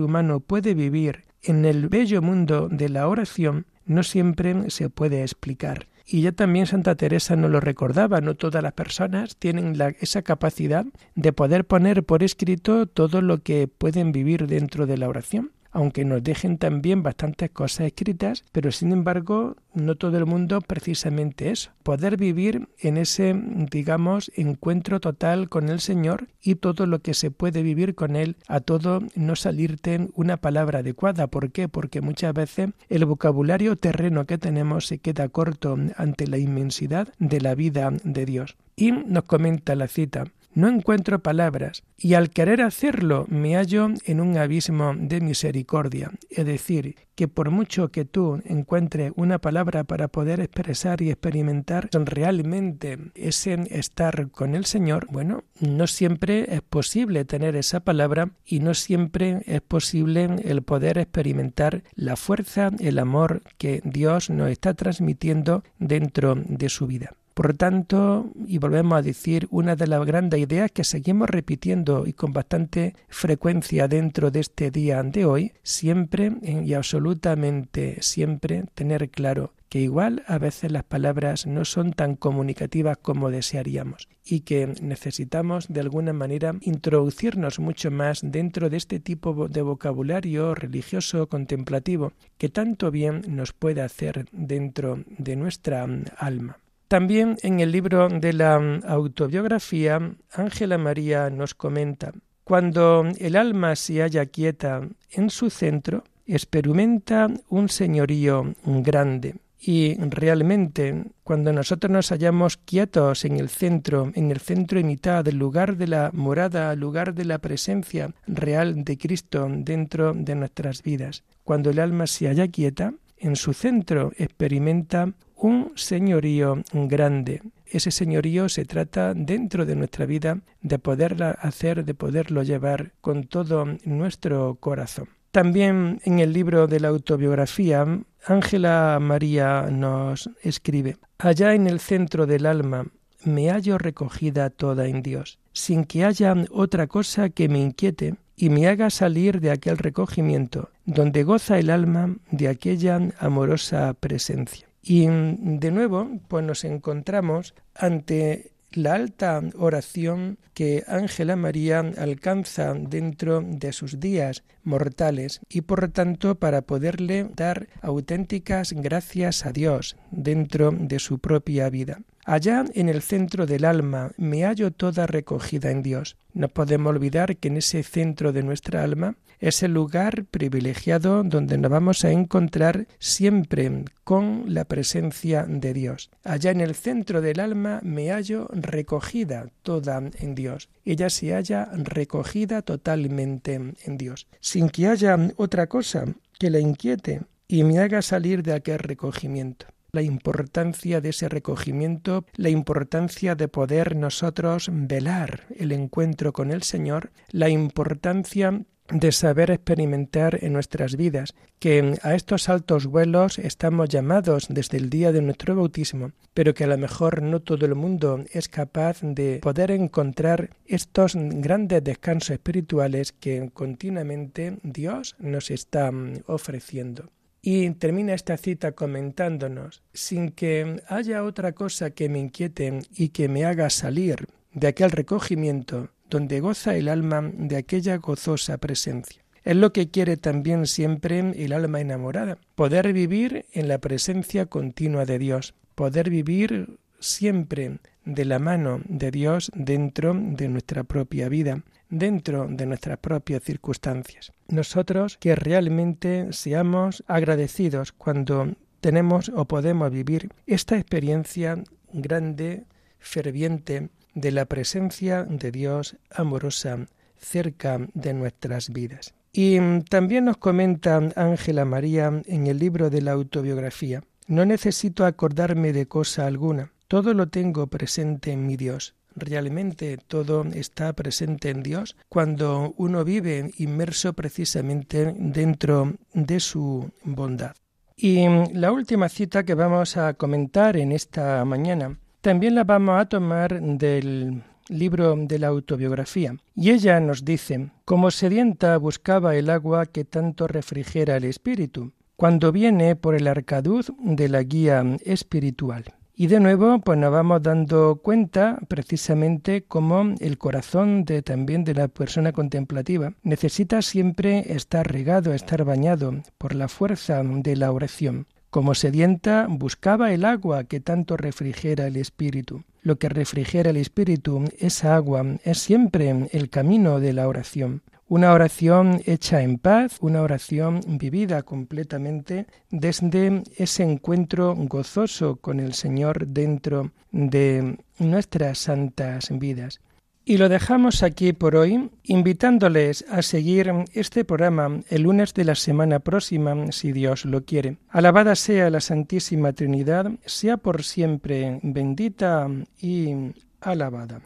humano 0.00 0.40
puede 0.40 0.74
vivir 0.74 1.24
en 1.42 1.64
el 1.64 1.88
bello 1.88 2.22
mundo 2.22 2.68
de 2.70 2.88
la 2.88 3.08
oración 3.08 3.66
no 3.84 4.02
siempre 4.02 4.70
se 4.70 4.90
puede 4.90 5.22
explicar. 5.22 5.88
Y 6.04 6.22
ya 6.22 6.32
también 6.32 6.66
Santa 6.66 6.94
Teresa 6.96 7.36
nos 7.36 7.50
lo 7.50 7.60
recordaba, 7.60 8.20
no 8.20 8.34
todas 8.34 8.62
las 8.62 8.72
personas 8.72 9.36
tienen 9.36 9.76
esa 10.00 10.22
capacidad 10.22 10.84
de 11.14 11.32
poder 11.32 11.64
poner 11.64 12.04
por 12.04 12.22
escrito 12.22 12.86
todo 12.86 13.22
lo 13.22 13.38
que 13.38 13.68
pueden 13.68 14.12
vivir 14.12 14.46
dentro 14.46 14.86
de 14.86 14.98
la 14.98 15.08
oración 15.08 15.52
aunque 15.72 16.04
nos 16.04 16.22
dejen 16.22 16.58
también 16.58 17.02
bastantes 17.02 17.50
cosas 17.50 17.86
escritas, 17.86 18.44
pero 18.52 18.70
sin 18.70 18.92
embargo 18.92 19.56
no 19.74 19.96
todo 19.96 20.18
el 20.18 20.26
mundo 20.26 20.60
precisamente 20.60 21.50
eso, 21.50 21.70
poder 21.82 22.16
vivir 22.16 22.68
en 22.78 22.98
ese, 22.98 23.34
digamos, 23.70 24.30
encuentro 24.36 25.00
total 25.00 25.48
con 25.48 25.68
el 25.68 25.80
Señor 25.80 26.28
y 26.42 26.56
todo 26.56 26.86
lo 26.86 27.00
que 27.00 27.14
se 27.14 27.30
puede 27.30 27.62
vivir 27.62 27.94
con 27.94 28.16
Él, 28.16 28.36
a 28.48 28.60
todo 28.60 29.00
no 29.14 29.34
salirte 29.34 30.08
una 30.14 30.36
palabra 30.36 30.80
adecuada. 30.80 31.26
¿Por 31.26 31.50
qué? 31.50 31.68
Porque 31.68 32.00
muchas 32.00 32.34
veces 32.34 32.70
el 32.88 33.04
vocabulario 33.06 33.76
terreno 33.76 34.26
que 34.26 34.38
tenemos 34.38 34.86
se 34.86 34.98
queda 34.98 35.28
corto 35.28 35.78
ante 35.96 36.26
la 36.26 36.38
inmensidad 36.38 37.08
de 37.18 37.40
la 37.40 37.54
vida 37.54 37.90
de 38.04 38.26
Dios. 38.26 38.56
Y 38.76 38.92
nos 38.92 39.24
comenta 39.24 39.74
la 39.74 39.88
cita, 39.88 40.24
no 40.54 40.68
encuentro 40.68 41.22
palabras, 41.22 41.82
y 41.96 42.14
al 42.14 42.30
querer 42.30 42.62
hacerlo 42.62 43.26
me 43.28 43.56
hallo 43.56 43.88
en 44.04 44.20
un 44.20 44.36
abismo 44.36 44.94
de 44.96 45.20
misericordia. 45.20 46.10
Es 46.30 46.46
decir, 46.46 46.96
que 47.14 47.28
por 47.28 47.50
mucho 47.50 47.88
que 47.88 48.04
tú 48.04 48.40
encuentres 48.44 49.12
una 49.16 49.38
palabra 49.38 49.84
para 49.84 50.08
poder 50.08 50.40
expresar 50.40 51.02
y 51.02 51.10
experimentar 51.10 51.88
realmente 51.92 52.98
ese 53.14 53.54
estar 53.70 54.30
con 54.30 54.54
el 54.54 54.64
Señor, 54.64 55.06
bueno, 55.10 55.44
no 55.60 55.86
siempre 55.86 56.54
es 56.54 56.62
posible 56.62 57.24
tener 57.24 57.56
esa 57.56 57.80
palabra 57.80 58.30
y 58.44 58.60
no 58.60 58.74
siempre 58.74 59.42
es 59.46 59.60
posible 59.60 60.28
el 60.44 60.62
poder 60.62 60.98
experimentar 60.98 61.82
la 61.94 62.16
fuerza, 62.16 62.70
el 62.78 62.98
amor 62.98 63.42
que 63.58 63.80
Dios 63.84 64.30
nos 64.30 64.50
está 64.50 64.74
transmitiendo 64.74 65.62
dentro 65.78 66.34
de 66.36 66.68
su 66.68 66.86
vida. 66.86 67.12
Por 67.34 67.56
tanto, 67.56 68.30
y 68.46 68.58
volvemos 68.58 68.98
a 68.98 69.02
decir, 69.02 69.48
una 69.50 69.74
de 69.74 69.86
las 69.86 70.04
grandes 70.04 70.40
ideas 70.40 70.70
que 70.70 70.84
seguimos 70.84 71.30
repitiendo 71.30 72.06
y 72.06 72.12
con 72.12 72.32
bastante 72.32 72.94
frecuencia 73.08 73.88
dentro 73.88 74.30
de 74.30 74.40
este 74.40 74.70
día 74.70 75.02
de 75.02 75.24
hoy, 75.24 75.52
siempre 75.62 76.32
y 76.42 76.74
absolutamente 76.74 78.02
siempre 78.02 78.64
tener 78.74 79.08
claro 79.10 79.52
que 79.72 79.80
igual 79.80 80.22
a 80.26 80.36
veces 80.36 80.70
las 80.70 80.84
palabras 80.84 81.46
no 81.46 81.64
son 81.64 81.94
tan 81.94 82.14
comunicativas 82.14 82.98
como 82.98 83.30
desearíamos 83.30 84.06
y 84.22 84.40
que 84.40 84.74
necesitamos 84.82 85.66
de 85.68 85.80
alguna 85.80 86.12
manera 86.12 86.54
introducirnos 86.60 87.58
mucho 87.58 87.90
más 87.90 88.20
dentro 88.22 88.68
de 88.68 88.76
este 88.76 89.00
tipo 89.00 89.48
de 89.48 89.62
vocabulario 89.62 90.54
religioso 90.54 91.26
contemplativo 91.26 92.12
que 92.36 92.50
tanto 92.50 92.90
bien 92.90 93.22
nos 93.28 93.54
puede 93.54 93.80
hacer 93.80 94.26
dentro 94.30 95.02
de 95.06 95.36
nuestra 95.36 95.88
alma. 96.18 96.58
También 96.92 97.38
en 97.40 97.60
el 97.60 97.72
libro 97.72 98.10
de 98.10 98.34
la 98.34 98.58
mm, 98.58 98.82
autobiografía, 98.86 99.98
Ángela 100.30 100.76
María 100.76 101.30
nos 101.30 101.54
comenta, 101.54 102.12
cuando 102.44 103.06
el 103.18 103.36
alma 103.36 103.76
se 103.76 104.02
halla 104.02 104.26
quieta 104.26 104.86
en 105.10 105.30
su 105.30 105.48
centro, 105.48 106.04
experimenta 106.26 107.28
un 107.48 107.70
señorío 107.70 108.54
grande. 108.66 109.36
Y 109.58 109.94
realmente, 109.94 111.04
cuando 111.24 111.50
nosotros 111.54 111.90
nos 111.90 112.10
hallamos 112.10 112.58
quietos 112.58 113.24
en 113.24 113.38
el 113.38 113.48
centro, 113.48 114.12
en 114.14 114.30
el 114.30 114.40
centro 114.40 114.78
y 114.78 114.84
mitad 114.84 115.24
del 115.24 115.38
lugar 115.38 115.78
de 115.78 115.86
la 115.86 116.10
morada, 116.12 116.76
lugar 116.76 117.14
de 117.14 117.24
la 117.24 117.38
presencia 117.38 118.12
real 118.26 118.84
de 118.84 118.98
Cristo 118.98 119.48
dentro 119.50 120.12
de 120.12 120.34
nuestras 120.34 120.82
vidas, 120.82 121.24
cuando 121.42 121.70
el 121.70 121.78
alma 121.78 122.06
se 122.06 122.26
halla 122.26 122.48
quieta, 122.48 122.92
en 123.16 123.36
su 123.36 123.54
centro 123.54 124.12
experimenta 124.18 125.14
un 125.42 125.72
señorío 125.74 126.62
grande. 126.72 127.42
Ese 127.66 127.90
señorío 127.90 128.48
se 128.48 128.64
trata 128.64 129.12
dentro 129.12 129.66
de 129.66 129.74
nuestra 129.74 130.06
vida 130.06 130.38
de 130.60 130.78
poderla 130.78 131.32
hacer, 131.32 131.84
de 131.84 131.94
poderlo 131.94 132.44
llevar 132.44 132.92
con 133.00 133.24
todo 133.24 133.66
nuestro 133.84 134.54
corazón. 134.60 135.08
También 135.32 136.00
en 136.04 136.20
el 136.20 136.32
libro 136.32 136.68
de 136.68 136.78
la 136.78 136.88
autobiografía, 136.88 137.84
Ángela 138.24 138.98
María 139.00 139.68
nos 139.70 140.30
escribe, 140.42 140.96
Allá 141.18 141.54
en 141.54 141.66
el 141.66 141.80
centro 141.80 142.26
del 142.26 142.46
alma 142.46 142.86
me 143.24 143.50
hallo 143.50 143.78
recogida 143.78 144.50
toda 144.50 144.86
en 144.86 145.02
Dios, 145.02 145.38
sin 145.52 145.84
que 145.84 146.04
haya 146.04 146.36
otra 146.50 146.86
cosa 146.86 147.30
que 147.30 147.48
me 147.48 147.60
inquiete 147.60 148.14
y 148.36 148.50
me 148.50 148.68
haga 148.68 148.90
salir 148.90 149.40
de 149.40 149.50
aquel 149.50 149.78
recogimiento, 149.78 150.70
donde 150.84 151.24
goza 151.24 151.58
el 151.58 151.70
alma 151.70 152.16
de 152.30 152.48
aquella 152.48 153.00
amorosa 153.18 153.94
presencia. 153.94 154.71
Y 154.82 155.06
de 155.06 155.70
nuevo, 155.70 156.10
pues 156.28 156.44
nos 156.44 156.64
encontramos 156.64 157.54
ante 157.74 158.52
la 158.72 158.94
alta 158.94 159.40
oración 159.56 160.38
que 160.54 160.84
Ángela 160.86 161.36
María 161.36 161.80
alcanza 161.98 162.74
dentro 162.74 163.42
de 163.42 163.72
sus 163.72 164.00
días 164.00 164.44
mortales 164.62 165.40
y 165.48 165.62
por 165.62 165.88
tanto 165.90 166.36
para 166.36 166.62
poderle 166.62 167.28
dar 167.34 167.68
auténticas 167.80 168.72
gracias 168.72 169.46
a 169.46 169.52
Dios 169.52 169.96
dentro 170.10 170.70
de 170.72 170.98
su 170.98 171.18
propia 171.18 171.68
vida. 171.70 172.00
Allá 172.24 172.64
en 172.74 172.88
el 172.88 173.02
centro 173.02 173.46
del 173.46 173.64
alma 173.64 174.12
me 174.16 174.44
hallo 174.44 174.70
toda 174.70 175.08
recogida 175.08 175.72
en 175.72 175.82
Dios. 175.82 176.16
No 176.34 176.48
podemos 176.48 176.90
olvidar 176.90 177.36
que 177.36 177.48
en 177.48 177.56
ese 177.56 177.82
centro 177.82 178.32
de 178.32 178.44
nuestra 178.44 178.84
alma 178.84 179.16
es 179.40 179.64
el 179.64 179.74
lugar 179.74 180.24
privilegiado 180.26 181.24
donde 181.24 181.58
nos 181.58 181.68
vamos 181.68 182.04
a 182.04 182.12
encontrar 182.12 182.86
siempre 183.00 183.86
con 184.04 184.44
la 184.46 184.64
presencia 184.64 185.44
de 185.48 185.74
Dios. 185.74 186.10
Allá 186.22 186.52
en 186.52 186.60
el 186.60 186.76
centro 186.76 187.20
del 187.22 187.40
alma 187.40 187.80
me 187.82 188.12
hallo 188.12 188.46
recogida 188.52 189.48
toda 189.62 190.00
en 190.20 190.36
Dios. 190.36 190.68
Ella 190.84 191.10
se 191.10 191.34
halla 191.34 191.70
recogida 191.72 192.62
totalmente 192.62 193.54
en 193.54 193.98
Dios, 193.98 194.28
sin 194.38 194.68
que 194.68 194.86
haya 194.86 195.18
otra 195.36 195.66
cosa 195.66 196.04
que 196.38 196.50
la 196.50 196.60
inquiete 196.60 197.22
y 197.48 197.64
me 197.64 197.80
haga 197.80 198.00
salir 198.00 198.44
de 198.44 198.52
aquel 198.52 198.78
recogimiento 198.78 199.66
la 199.94 200.00
importancia 200.00 201.02
de 201.02 201.10
ese 201.10 201.28
recogimiento, 201.28 202.24
la 202.36 202.48
importancia 202.48 203.34
de 203.34 203.48
poder 203.48 203.94
nosotros 203.94 204.70
velar 204.72 205.44
el 205.54 205.70
encuentro 205.70 206.32
con 206.32 206.50
el 206.50 206.62
Señor, 206.62 207.12
la 207.30 207.50
importancia 207.50 208.64
de 208.88 209.12
saber 209.12 209.50
experimentar 209.50 210.38
en 210.42 210.54
nuestras 210.54 210.96
vidas, 210.96 211.34
que 211.58 211.98
a 212.02 212.14
estos 212.14 212.48
altos 212.48 212.86
vuelos 212.86 213.38
estamos 213.38 213.90
llamados 213.90 214.46
desde 214.48 214.78
el 214.78 214.88
día 214.88 215.12
de 215.12 215.20
nuestro 215.20 215.54
bautismo, 215.56 216.12
pero 216.32 216.54
que 216.54 216.64
a 216.64 216.68
lo 216.68 216.78
mejor 216.78 217.20
no 217.20 217.40
todo 217.40 217.66
el 217.66 217.74
mundo 217.74 218.24
es 218.32 218.48
capaz 218.48 219.00
de 219.02 219.40
poder 219.42 219.70
encontrar 219.72 220.56
estos 220.64 221.12
grandes 221.16 221.84
descansos 221.84 222.30
espirituales 222.30 223.12
que 223.12 223.50
continuamente 223.52 224.58
Dios 224.62 225.16
nos 225.18 225.50
está 225.50 225.92
mm, 225.92 226.22
ofreciendo. 226.28 227.10
Y 227.42 227.70
termina 227.70 228.14
esta 228.14 228.36
cita 228.36 228.70
comentándonos, 228.72 229.82
sin 229.92 230.30
que 230.30 230.80
haya 230.86 231.24
otra 231.24 231.52
cosa 231.52 231.90
que 231.90 232.08
me 232.08 232.20
inquiete 232.20 232.78
y 232.94 233.08
que 233.08 233.28
me 233.28 233.44
haga 233.44 233.68
salir 233.68 234.28
de 234.54 234.68
aquel 234.68 234.92
recogimiento 234.92 235.90
donde 236.08 236.38
goza 236.38 236.76
el 236.76 236.88
alma 236.88 237.28
de 237.34 237.56
aquella 237.56 237.96
gozosa 237.96 238.58
presencia. 238.58 239.24
Es 239.42 239.56
lo 239.56 239.72
que 239.72 239.90
quiere 239.90 240.16
también 240.16 240.66
siempre 240.66 241.18
el 241.18 241.52
alma 241.52 241.80
enamorada, 241.80 242.38
poder 242.54 242.92
vivir 242.92 243.44
en 243.52 243.66
la 243.66 243.78
presencia 243.78 244.46
continua 244.46 245.04
de 245.04 245.18
Dios, 245.18 245.54
poder 245.74 246.10
vivir 246.10 246.78
siempre 247.00 247.78
de 248.04 248.24
la 248.24 248.38
mano 248.38 248.82
de 248.84 249.10
Dios 249.10 249.50
dentro 249.54 250.14
de 250.14 250.48
nuestra 250.48 250.84
propia 250.84 251.28
vida, 251.28 251.64
dentro 251.92 252.48
de 252.48 252.66
nuestras 252.66 252.98
propias 252.98 253.42
circunstancias. 253.44 254.32
Nosotros 254.48 255.18
que 255.18 255.36
realmente 255.36 256.32
seamos 256.32 257.04
agradecidos 257.06 257.92
cuando 257.92 258.54
tenemos 258.80 259.28
o 259.28 259.44
podemos 259.44 259.92
vivir 259.92 260.30
esta 260.46 260.76
experiencia 260.76 261.62
grande, 261.92 262.64
ferviente, 262.98 263.90
de 264.14 264.30
la 264.30 264.44
presencia 264.46 265.24
de 265.24 265.50
Dios 265.50 265.96
amorosa 266.10 266.86
cerca 267.16 267.78
de 267.94 268.12
nuestras 268.12 268.70
vidas. 268.70 269.14
Y 269.32 269.58
también 269.88 270.26
nos 270.26 270.36
comenta 270.36 271.00
Ángela 271.16 271.64
María 271.64 272.22
en 272.26 272.46
el 272.46 272.58
libro 272.58 272.90
de 272.90 273.00
la 273.00 273.12
autobiografía, 273.12 274.02
no 274.26 274.44
necesito 274.44 275.06
acordarme 275.06 275.72
de 275.72 275.86
cosa 275.86 276.26
alguna, 276.26 276.72
todo 276.88 277.14
lo 277.14 277.28
tengo 277.28 277.66
presente 277.68 278.32
en 278.32 278.46
mi 278.46 278.56
Dios. 278.56 278.94
Realmente 279.14 279.98
todo 279.98 280.44
está 280.54 280.92
presente 280.92 281.50
en 281.50 281.62
Dios 281.62 281.96
cuando 282.08 282.74
uno 282.76 283.04
vive 283.04 283.50
inmerso 283.58 284.12
precisamente 284.12 285.14
dentro 285.16 285.94
de 286.14 286.40
su 286.40 286.90
bondad. 287.04 287.54
Y 287.96 288.26
la 288.54 288.72
última 288.72 289.08
cita 289.08 289.44
que 289.44 289.54
vamos 289.54 289.96
a 289.96 290.14
comentar 290.14 290.76
en 290.76 290.92
esta 290.92 291.44
mañana 291.44 291.98
también 292.20 292.54
la 292.54 292.64
vamos 292.64 293.00
a 293.00 293.08
tomar 293.08 293.60
del 293.60 294.42
libro 294.68 295.16
de 295.16 295.38
la 295.38 295.48
autobiografía. 295.48 296.36
Y 296.54 296.70
ella 296.70 297.00
nos 297.00 297.24
dice, 297.24 297.70
como 297.84 298.10
sedienta 298.10 298.76
buscaba 298.76 299.34
el 299.36 299.50
agua 299.50 299.86
que 299.86 300.04
tanto 300.04 300.46
refrigera 300.46 301.16
el 301.16 301.24
espíritu, 301.24 301.92
cuando 302.16 302.52
viene 302.52 302.94
por 302.94 303.14
el 303.14 303.26
arcaduz 303.26 303.92
de 303.98 304.28
la 304.28 304.42
guía 304.42 304.84
espiritual. 305.04 305.84
Y 306.14 306.26
de 306.26 306.40
nuevo, 306.40 306.78
pues 306.80 306.98
nos 306.98 307.10
vamos 307.10 307.42
dando 307.42 307.96
cuenta 308.02 308.58
precisamente 308.68 309.64
cómo 309.64 310.14
el 310.20 310.36
corazón 310.36 311.04
de 311.04 311.22
también 311.22 311.64
de 311.64 311.74
la 311.74 311.88
persona 311.88 312.32
contemplativa 312.32 313.14
necesita 313.22 313.80
siempre 313.80 314.52
estar 314.52 314.86
regado, 314.86 315.32
estar 315.32 315.64
bañado 315.64 316.22
por 316.36 316.54
la 316.54 316.68
fuerza 316.68 317.22
de 317.24 317.56
la 317.56 317.72
oración. 317.72 318.26
Como 318.50 318.74
sedienta 318.74 319.46
buscaba 319.48 320.12
el 320.12 320.26
agua 320.26 320.64
que 320.64 320.80
tanto 320.80 321.16
refrigera 321.16 321.86
el 321.86 321.96
espíritu. 321.96 322.62
Lo 322.82 322.96
que 322.96 323.08
refrigera 323.08 323.70
el 323.70 323.78
espíritu, 323.78 324.44
esa 324.58 324.94
agua, 324.94 325.24
es 325.44 325.58
siempre 325.58 326.28
el 326.32 326.50
camino 326.50 327.00
de 327.00 327.14
la 327.14 327.26
oración. 327.28 327.80
Una 328.08 328.32
oración 328.32 329.00
hecha 329.06 329.42
en 329.42 329.58
paz, 329.58 329.96
una 330.00 330.22
oración 330.22 330.80
vivida 330.86 331.42
completamente 331.42 332.46
desde 332.70 333.42
ese 333.56 333.84
encuentro 333.84 334.54
gozoso 334.54 335.36
con 335.36 335.60
el 335.60 335.72
Señor 335.72 336.26
dentro 336.26 336.90
de 337.10 337.78
nuestras 337.98 338.58
santas 338.58 339.30
vidas. 339.30 339.80
Y 340.24 340.36
lo 340.36 340.48
dejamos 340.48 341.02
aquí 341.02 341.32
por 341.32 341.56
hoy, 341.56 341.90
invitándoles 342.04 343.04
a 343.10 343.22
seguir 343.22 343.72
este 343.92 344.24
programa 344.24 344.80
el 344.88 345.02
lunes 345.02 345.34
de 345.34 345.44
la 345.44 345.56
semana 345.56 345.98
próxima, 345.98 346.70
si 346.70 346.92
Dios 346.92 347.24
lo 347.24 347.44
quiere. 347.44 347.78
Alabada 347.88 348.36
sea 348.36 348.70
la 348.70 348.80
Santísima 348.80 349.52
Trinidad, 349.52 350.12
sea 350.24 350.58
por 350.58 350.84
siempre 350.84 351.58
bendita 351.64 352.48
y 352.80 353.32
alabada. 353.60 354.20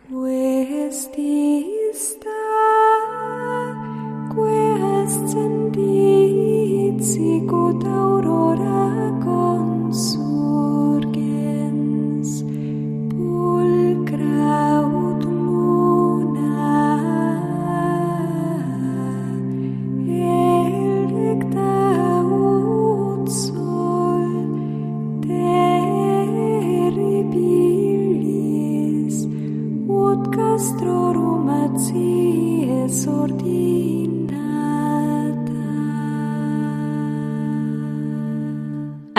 quests 4.36 5.32
and 5.32 5.72
deeds, 5.72 7.14
sicut 7.14 7.82
aurora 7.84 9.08
consum. 9.24 10.35